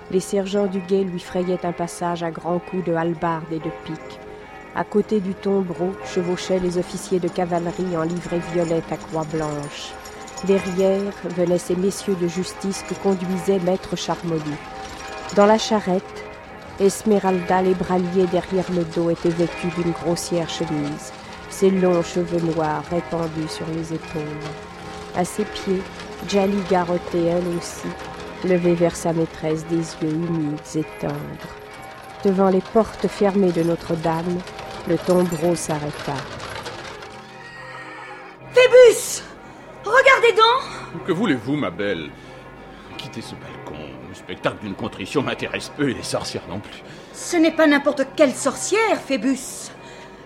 [0.09, 3.69] Les sergents du guet lui frayaient un passage à grands coups de hallebarde et de
[3.85, 4.19] pique.
[4.75, 9.91] À côté du tombereau chevauchaient les officiers de cavalerie en livrée violette à croix blanche.
[10.45, 14.57] Derrière venaient ces messieurs de justice que conduisait maître Charmolue.
[15.35, 16.20] Dans la charrette,
[16.81, 21.13] Esmeralda, les bras liés derrière le dos, était vêtue d'une grossière chemise,
[21.51, 24.49] ses longs cheveux noirs répandus sur les épaules.
[25.15, 25.83] À ses pieds,
[26.27, 27.87] Jali garrottait elle aussi,
[28.43, 31.53] levée vers sa maîtresse des yeux humides et tendres.
[32.25, 34.39] Devant les portes fermées de Notre-Dame,
[34.87, 36.15] le tombereau s'arrêta.
[38.53, 39.21] Phébus
[39.85, 42.09] Regardez donc Que voulez-vous, ma belle?
[42.97, 44.00] Quittez ce balcon.
[44.11, 46.83] Le spectacle d'une contrition m'intéresse peu et les sorcières non plus.
[47.13, 49.71] Ce n'est pas n'importe quelle sorcière, Phébus.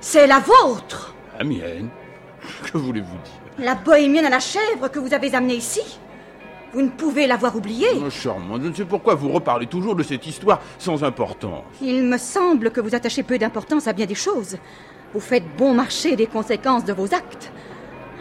[0.01, 1.89] C'est la vôtre La mienne
[2.71, 3.63] Que voulez-vous dire?
[3.63, 5.99] La bohémienne à la chèvre que vous avez amenée ici
[6.73, 10.01] Vous ne pouvez l'avoir oubliée Oh, charmant, je ne sais pourquoi vous reparlez toujours de
[10.01, 11.63] cette histoire sans importance.
[11.79, 14.57] Il me semble que vous attachez peu d'importance à bien des choses.
[15.13, 17.51] Vous faites bon marché des conséquences de vos actes.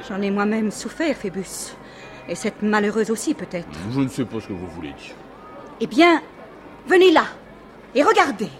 [0.06, 1.72] J'en ai moi-même souffert, Phébus.
[2.28, 3.66] Et cette malheureuse aussi, peut-être.
[3.92, 5.14] Je ne sais pas ce que vous voulez dire.
[5.80, 6.22] Eh bien,
[6.86, 7.24] venez là
[7.94, 8.50] et regardez.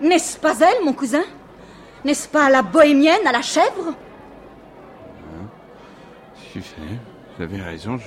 [0.00, 1.24] N'est-ce pas elle, mon cousin?
[2.04, 3.94] N'est-ce pas la bohémienne à la chèvre?
[6.52, 6.74] Si, si,
[7.36, 8.06] vous avez raison, je,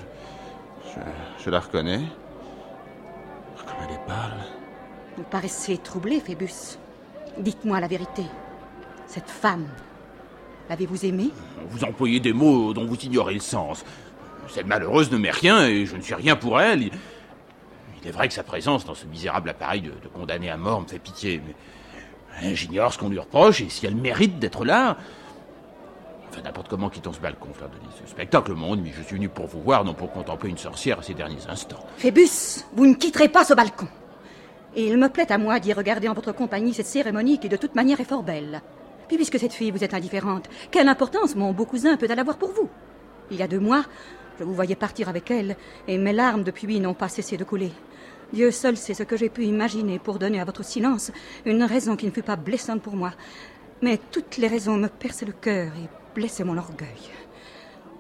[0.86, 1.00] je,
[1.44, 2.02] je la reconnais.
[3.58, 4.46] Comme elle est pâle.
[5.18, 6.78] Vous paraissez troublé, Phébus.
[7.38, 8.24] Dites-moi la vérité.
[9.08, 9.68] Cette femme,
[10.70, 11.32] l'avez-vous aimée?
[11.70, 13.84] Vous employez des mots dont vous ignorez le sens.
[14.48, 16.90] Cette malheureuse ne m'est rien et je ne suis rien pour elle.
[18.02, 20.82] Il, est vrai que sa présence dans ce misérable appareil de, de condamné à mort
[20.82, 21.42] me fait pitié,
[22.42, 24.98] mais j'ignore ce qu'on lui reproche et si elle mérite d'être là.
[26.30, 28.02] Enfin, n'importe comment quittons ce balcon, Fleur de Lys.
[28.06, 28.94] Ce spectacle m'ennuie.
[28.96, 31.86] Je suis venu pour vous voir, non pour contempler une sorcière à ces derniers instants.
[31.98, 33.88] Phébus, vous ne quitterez pas ce balcon.
[34.74, 37.58] Et il me plaît à moi d'y regarder en votre compagnie cette cérémonie qui de
[37.58, 38.62] toute manière est fort belle.
[39.10, 42.54] Puis puisque cette fille vous est indifférente, quelle importance mon beau cousin peut-elle avoir pour
[42.54, 42.70] vous?
[43.30, 43.84] Il y a deux mois,
[44.40, 45.58] je vous voyais partir avec elle,
[45.90, 47.74] et mes larmes depuis n'ont pas cessé de couler.
[48.34, 51.12] Dieu seul sait ce que j'ai pu imaginer pour donner à votre silence
[51.46, 53.12] une raison qui ne fut pas blessante pour moi.
[53.82, 57.12] Mais toutes les raisons me percent le cœur et blessent mon orgueil.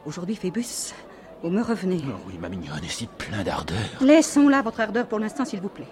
[0.05, 0.93] Aujourd'hui, Phébus,
[1.43, 2.01] vous me revenez.
[2.07, 3.77] Oh oui, ma mignonne, et si plein d'ardeur.
[3.99, 5.87] Laissons là votre ardeur pour l'instant, s'il vous plaît.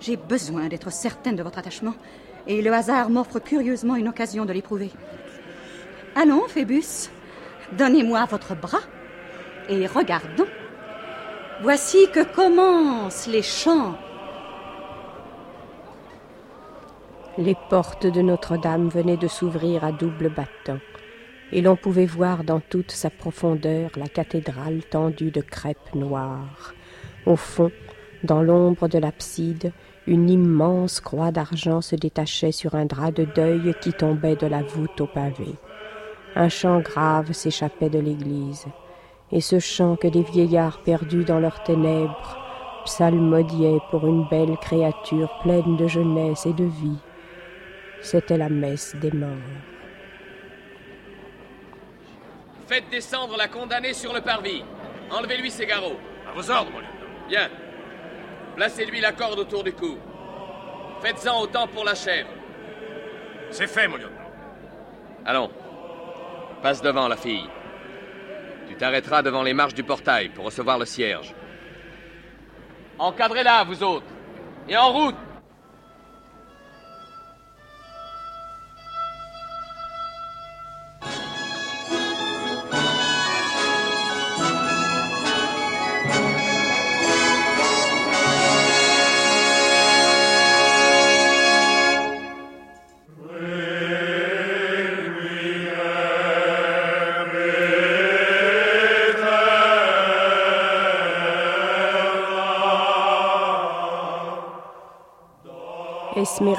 [0.00, 1.94] J'ai besoin d'être certaine de votre attachement,
[2.46, 4.90] et le hasard m'offre curieusement une occasion de l'éprouver.
[6.16, 7.08] Allons, Phébus,
[7.78, 8.80] donnez-moi votre bras,
[9.68, 10.46] et regardons.
[11.62, 13.94] Voici que commencent les chants.
[17.36, 20.80] Les portes de Notre-Dame venaient de s'ouvrir à double battant,
[21.52, 26.72] et l'on pouvait voir dans toute sa profondeur la cathédrale tendue de crêpes noires.
[27.26, 27.70] Au fond,
[28.24, 29.72] dans l'ombre de l'abside,
[30.06, 34.62] une immense croix d'argent se détachait sur un drap de deuil qui tombait de la
[34.62, 35.56] voûte au pavé.
[36.36, 38.64] Un chant grave s'échappait de l'église,
[39.32, 42.38] et ce chant que des vieillards perdus dans leurs ténèbres
[42.84, 46.98] psalmodiaient pour une belle créature pleine de jeunesse et de vie,
[48.00, 49.28] c'était la messe des morts.
[52.66, 54.62] Faites descendre la condamnée sur le parvis.
[55.10, 55.98] Enlevez-lui ses garrots.
[56.28, 57.28] À vos ordres, mon lieutenant.
[57.28, 57.48] Bien.
[58.56, 59.96] Placez-lui la corde autour du cou.
[61.00, 62.28] Faites-en autant pour la chèvre.
[63.50, 64.10] C'est fait, mon lieutenant.
[65.26, 65.50] Allons.
[66.62, 67.48] Passe devant, la fille.
[68.80, 71.34] Tu t'arrêteras devant les marches du portail pour recevoir le cierge.
[72.98, 74.06] Encadrez-la, vous autres.
[74.70, 75.16] Et en route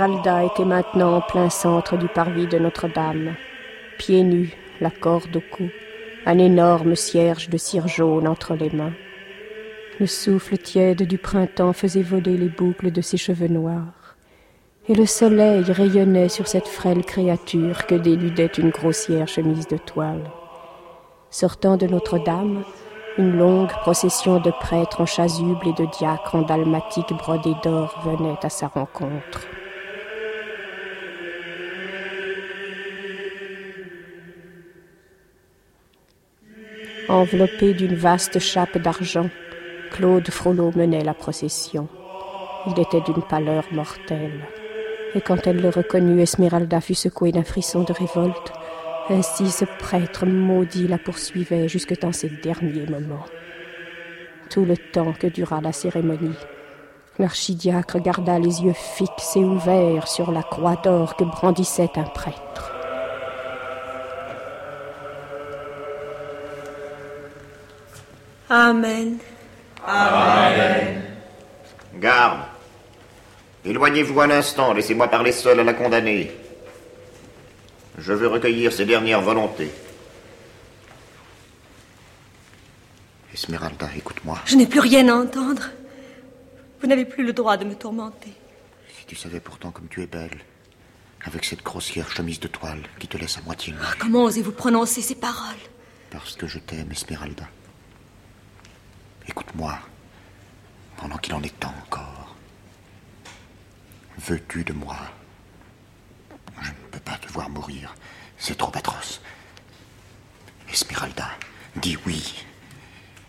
[0.01, 3.35] Esmeralda était maintenant en plein centre du parvis de Notre-Dame,
[3.99, 5.69] pieds nus, la corde au cou,
[6.25, 8.93] un énorme cierge de cire jaune entre les mains.
[9.99, 14.15] Le souffle tiède du printemps faisait voler les boucles de ses cheveux noirs,
[14.89, 20.31] et le soleil rayonnait sur cette frêle créature que déludait une grossière chemise de toile.
[21.29, 22.63] Sortant de Notre-Dame,
[23.19, 28.39] une longue procession de prêtres en chasuble et de diacres en dalmatique brodés d'or venait
[28.41, 29.41] à sa rencontre.
[37.11, 39.29] Enveloppé d'une vaste chape d'argent,
[39.91, 41.89] Claude Frollo menait la procession.
[42.67, 44.47] Il était d'une pâleur mortelle.
[45.13, 48.53] Et quand elle le reconnut, Esmeralda fut secouée d'un frisson de révolte.
[49.09, 53.25] Ainsi ce prêtre maudit la poursuivait jusque dans ses derniers moments.
[54.49, 56.37] Tout le temps que dura la cérémonie,
[57.19, 62.70] l'archidiacre garda les yeux fixes et ouverts sur la croix d'or que brandissait un prêtre.
[68.51, 69.17] Amen.
[69.87, 71.01] Amen.
[71.95, 72.41] Garde.
[73.63, 76.29] Éloignez-vous un instant, laissez-moi parler seul à la condamnée.
[77.97, 79.71] Je veux recueillir ses dernières volontés.
[83.33, 84.37] Esmeralda, écoute-moi.
[84.45, 85.69] Je n'ai plus rien à entendre.
[86.81, 88.33] Vous n'avez plus le droit de me tourmenter.
[88.99, 90.41] Si tu savais pourtant comme tu es belle,
[91.23, 93.79] avec cette grossière chemise de toile qui te laisse à moitié nue.
[93.81, 95.63] Ah, comment osez-vous prononcer ces paroles?
[96.09, 97.47] Parce que je t'aime, Esmeralda.
[99.27, 99.77] Écoute-moi,
[100.97, 102.35] pendant qu'il en est temps encore.
[104.17, 104.97] Veux-tu de moi?
[106.61, 107.95] Je ne peux pas te voir mourir.
[108.37, 109.21] C'est trop atroce.
[110.71, 111.29] Esmeralda,
[111.75, 112.45] dis oui.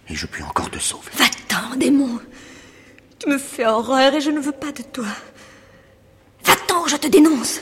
[0.09, 1.11] Et je puis encore te sauver.
[1.15, 2.21] Va-t'en, démon.
[3.19, 5.07] Tu me fais horreur et je ne veux pas de toi.
[6.45, 7.61] Va-t'en, je te dénonce.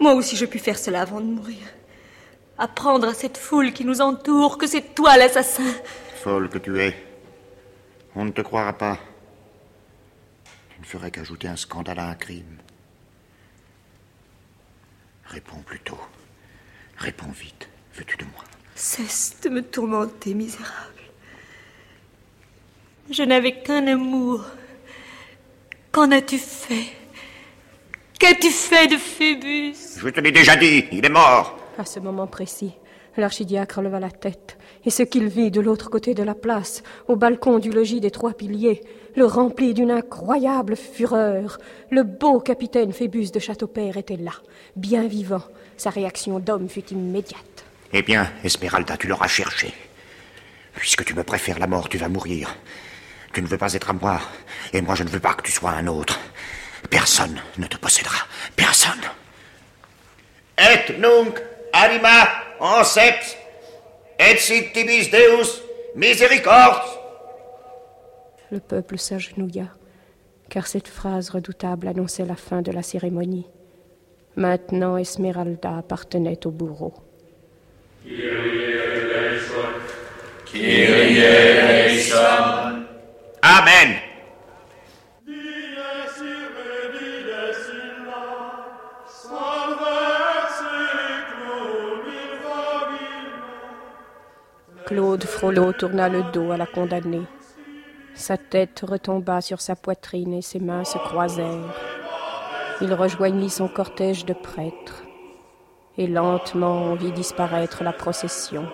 [0.00, 1.62] Moi aussi, je puis faire cela avant de mourir.
[2.58, 5.62] Apprendre à cette foule qui nous entoure que c'est toi l'assassin.
[6.24, 6.94] Folle que tu es.
[8.14, 8.98] On ne te croira pas.
[10.70, 12.56] Tu ne ferais qu'ajouter un scandale à un crime.
[15.26, 16.00] Réponds plutôt.
[16.96, 17.68] Réponds vite.
[17.92, 18.42] Veux-tu de moi?
[18.74, 21.02] Cesse de me tourmenter, misérable.
[23.10, 24.46] Je n'avais qu'un amour.
[25.92, 26.86] Qu'en as-tu fait?
[28.18, 29.98] Qu'as-tu fait de Phébus?
[29.98, 31.58] Je te l'ai déjà dit, il est mort.
[31.76, 32.72] À ce moment précis,
[33.18, 34.56] l'archidiacre leva la tête,
[34.86, 38.10] et ce qu'il vit de l'autre côté de la place, au balcon du logis des
[38.10, 38.82] trois piliers,
[39.16, 41.58] le remplit d'une incroyable fureur.
[41.90, 44.32] Le beau capitaine Phébus de Châteaupère était là,
[44.76, 45.42] bien vivant.
[45.76, 47.64] Sa réaction d'homme fut immédiate.
[47.92, 49.72] Eh bien, Esmeralda, tu l'auras cherché.
[50.74, 52.56] Puisque tu me préfères la mort, tu vas mourir.
[53.32, 54.20] Tu ne veux pas être à moi,
[54.72, 56.18] et moi je ne veux pas que tu sois un autre.
[56.90, 58.18] Personne ne te possédera.
[58.54, 59.00] Personne.
[60.58, 61.40] Et nunc
[61.72, 62.28] anima
[62.60, 63.36] anceps,
[64.18, 65.62] et sit tibis Deus
[65.94, 66.88] miséricorde.
[68.50, 69.68] Le peuple s'agenouilla,
[70.48, 73.46] car cette phrase redoutable annonçait la fin de la cérémonie.
[74.36, 76.94] Maintenant, Esmeralda appartenait au bourreau.
[83.42, 84.03] Amen.
[94.86, 97.26] Claude Frollo tourna le dos à la condamnée.
[98.12, 101.74] Sa tête retomba sur sa poitrine et ses mains se croisèrent.
[102.82, 105.04] Il rejoignit son cortège de prêtres.
[105.96, 108.66] Et lentement on vit disparaître la procession,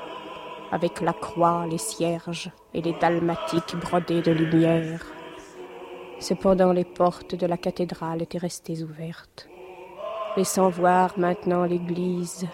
[0.72, 5.06] avec la croix, les cierges et les dalmatiques brodés de lumière.
[6.18, 9.48] Cependant les portes de la cathédrale étaient restées ouvertes,
[10.36, 12.48] laissant voir maintenant l'église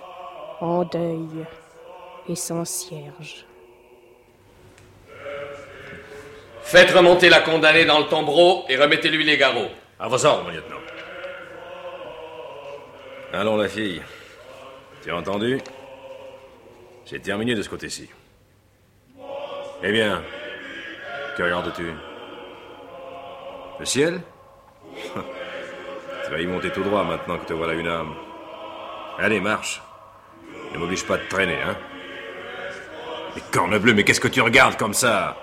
[0.61, 1.47] en deuil
[2.29, 3.46] et sans cierge.
[6.77, 9.70] Faites remonter la condamnée dans le tombereau et remettez-lui les garrots.
[9.99, 10.77] À vos ordres, mon lieutenant.
[13.33, 14.03] Allons, la fille.
[15.03, 15.59] Tu as entendu?
[17.07, 18.11] J'ai terminé de ce côté-ci.
[19.83, 20.22] Eh bien,
[21.39, 21.93] que regardes-tu?
[23.81, 24.20] Le ciel?
[26.27, 28.14] Tu vas y monter tout droit maintenant que te voilà une âme.
[29.18, 29.81] Allez, marche.
[30.74, 31.77] Ne m'oblige pas de traîner, hein?
[33.35, 35.39] Mais corne bleue, mais qu'est-ce que tu regardes comme ça?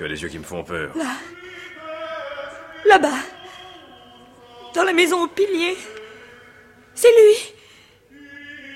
[0.00, 0.90] Tu as les yeux qui me font peur.
[0.96, 1.12] Là.
[2.86, 3.18] Là-bas.
[4.72, 5.76] Dans la maison au pilier.
[6.94, 7.52] C'est lui.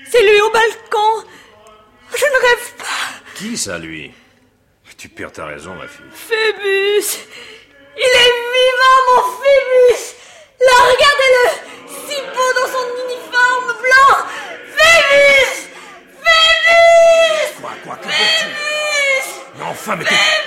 [0.07, 1.27] C'est lui au balcon.
[2.15, 3.33] Je ne rêve pas.
[3.33, 4.13] Qui ça, lui?
[4.99, 6.05] Tu perds ta raison, ma fille.
[6.13, 7.17] Phébus.
[7.97, 10.03] Il est vivant, mon Phébus.
[10.59, 11.45] Là, regardez-le.
[12.07, 14.27] Si beau dans son uniforme blanc.
[14.77, 15.71] Phébus.
[16.21, 17.65] Phébus.
[19.63, 20.44] Enfin, mais tais-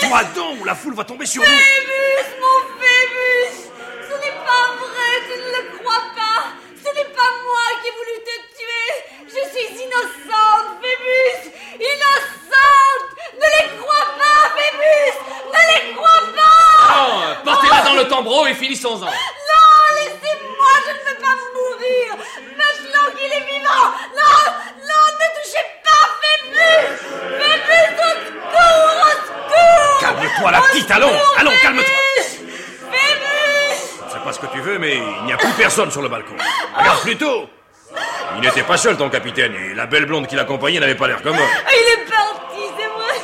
[0.00, 1.48] tais-toi donc, ou la foule va tomber sur nous.
[1.48, 3.70] Phébus, mon Phébus.
[4.08, 6.40] Ce n'est pas vrai, tu ne le crois pas.
[6.76, 8.90] Ce n'est pas moi qui ai voulu te tuer.
[9.28, 11.50] Je suis innocente, Phébus.
[11.74, 13.08] Innocente.
[13.34, 15.16] Ne les crois pas, Phébus.
[15.52, 16.94] Ne les crois pas.
[16.94, 19.10] Non, portez-la dans le tombereau et finissons-en.
[30.36, 31.94] Calme-toi, la petite, allons, allons, calme-toi.
[34.06, 36.08] Je sais pas ce que tu veux, mais il n'y a plus personne sur le
[36.08, 36.34] balcon.
[36.76, 37.48] Regarde plutôt.
[38.36, 41.22] Il n'était pas seul, ton capitaine, et la belle blonde qui l'accompagnait n'avait pas l'air
[41.22, 41.40] commode.
[41.40, 43.14] Ah, Il est parti, c'est vrai.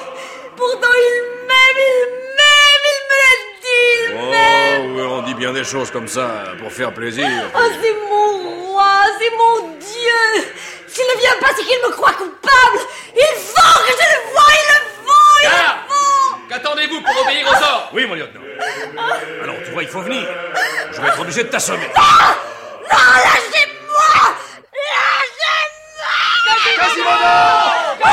[0.56, 2.06] Pourtant, il m'aime, il
[2.38, 4.96] m'aime, il me l'a dit, il m'aime.
[5.06, 7.28] Oh, on dit bien des choses comme ça pour faire plaisir.
[7.54, 10.44] Oh, c'est mon roi, c'est mon Dieu.
[10.86, 12.78] S'il ne vient pas, c'est qu'il me croit coupable.
[13.14, 16.36] Il faut que je le voie, il le faut, il Garde le faut.
[16.52, 18.42] Qu'attendez-vous pour obéir aux ordres Oui, mon lieutenant.
[19.42, 20.28] Alors, tu vois, il faut venir.
[20.92, 21.88] Je vais être obligé de t'assommer.
[21.96, 22.02] Non,
[22.92, 24.36] lâchez-moi!
[26.76, 27.16] Lâchez-moi!
[28.04, 28.08] Oh,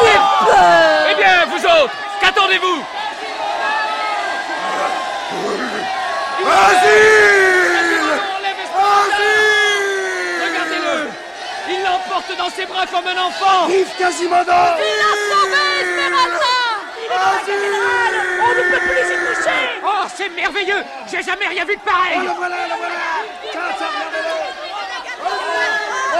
[0.00, 0.14] j'ai
[0.46, 2.84] peur Eh bien, vous autres, qu'attendez-vous?
[10.44, 11.08] Regardez-le.
[11.70, 13.66] Il l'emporte dans ses bras comme un enfant.
[13.66, 14.52] Vive Quasimodo!
[14.52, 15.27] Esmeralda
[17.18, 19.80] On ne peut plus y toucher.
[19.84, 20.82] Oh, c'est merveilleux.
[21.10, 22.18] J'ai jamais rien vu de pareil.
[22.18, 22.94] Oh, le voilà, le voilà.
[23.50, 24.34] Tiens, tiens, regardez-le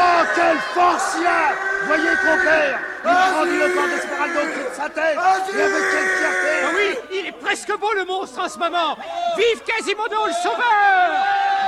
[0.01, 1.53] Oh, quelle force il a.
[1.87, 6.53] Voyez, compère Il grandit le corps d'Esmeralda au-dessus de sa tête Et avec quelle fierté.
[6.63, 8.97] Ah oui, il est presque beau le monstre en ce moment.
[9.37, 11.09] Vive Quasimodo le sauveur.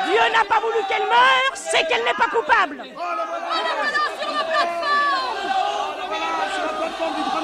[0.06, 2.82] Dieu n'a pas voulu qu'elle meure, c'est qu'elle n'est pas coupable.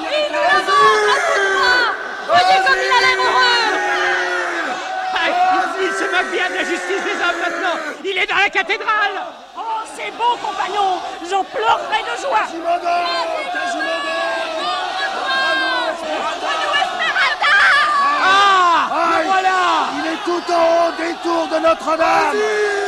[0.02, 1.15] Voyez
[8.08, 9.18] Il est dans la cathédrale.
[9.56, 11.00] Oh, c'est beau, compagnon.
[11.28, 12.46] J'en pleurerai de joie.
[18.22, 19.88] Ah Le voilà.
[19.98, 22.85] Il est tout en haut des tours de Notre-Dame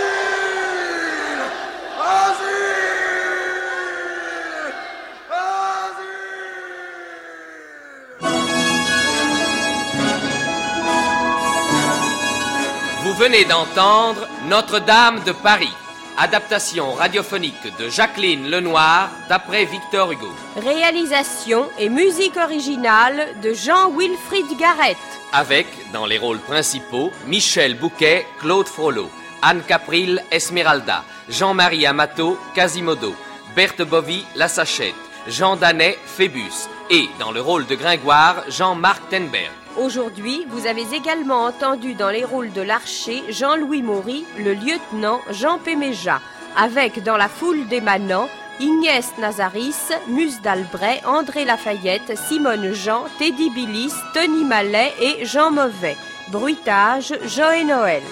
[13.18, 15.72] venez d'entendre Notre-Dame de Paris,
[16.16, 20.30] adaptation radiophonique de Jacqueline Lenoir d'après Victor Hugo.
[20.56, 24.96] Réalisation et musique originale de Jean-Wilfried Garrett.
[25.32, 29.10] Avec, dans les rôles principaux, Michel Bouquet, Claude Frollo,
[29.42, 33.16] Anne Capril, Esmeralda, Jean-Marie Amato, Quasimodo,
[33.56, 34.94] Berthe Bovy, La Sachette,
[35.26, 39.50] Jean Danet, Phébus, et, dans le rôle de Gringoire, Jean-Marc Tenberg.
[39.78, 45.58] Aujourd'hui, vous avez également entendu dans les rôles de l'archer Jean-Louis Maury, le lieutenant Jean
[45.58, 46.20] Péméja,
[46.56, 53.50] avec dans la foule des manants Ignès Nazaris, Mus d'Albret, André Lafayette, Simone Jean, Teddy
[53.50, 55.96] Billis, Tony Mallet et Jean Mauvais.
[56.30, 58.02] Bruitage, Joël Noël.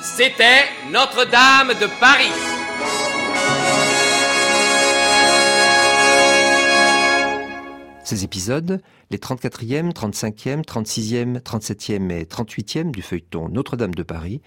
[0.00, 2.32] C'était Notre-Dame de Paris.
[8.08, 8.80] Ces épisodes,
[9.10, 14.40] les 34e, 35e, 36e, 37e et 38e du feuilleton Notre-Dame de Paris,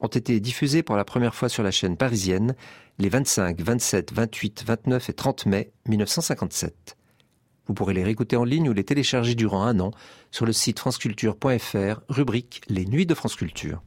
[0.00, 2.54] ont été diffusés pour la première fois sur la chaîne parisienne
[2.98, 6.98] les 25, 27, 28, 29 et 30 mai 1957.
[7.66, 9.92] Vous pourrez les réécouter en ligne ou les télécharger durant un an
[10.30, 13.80] sur le site franceculture.fr, rubrique Les Nuits de France Culture.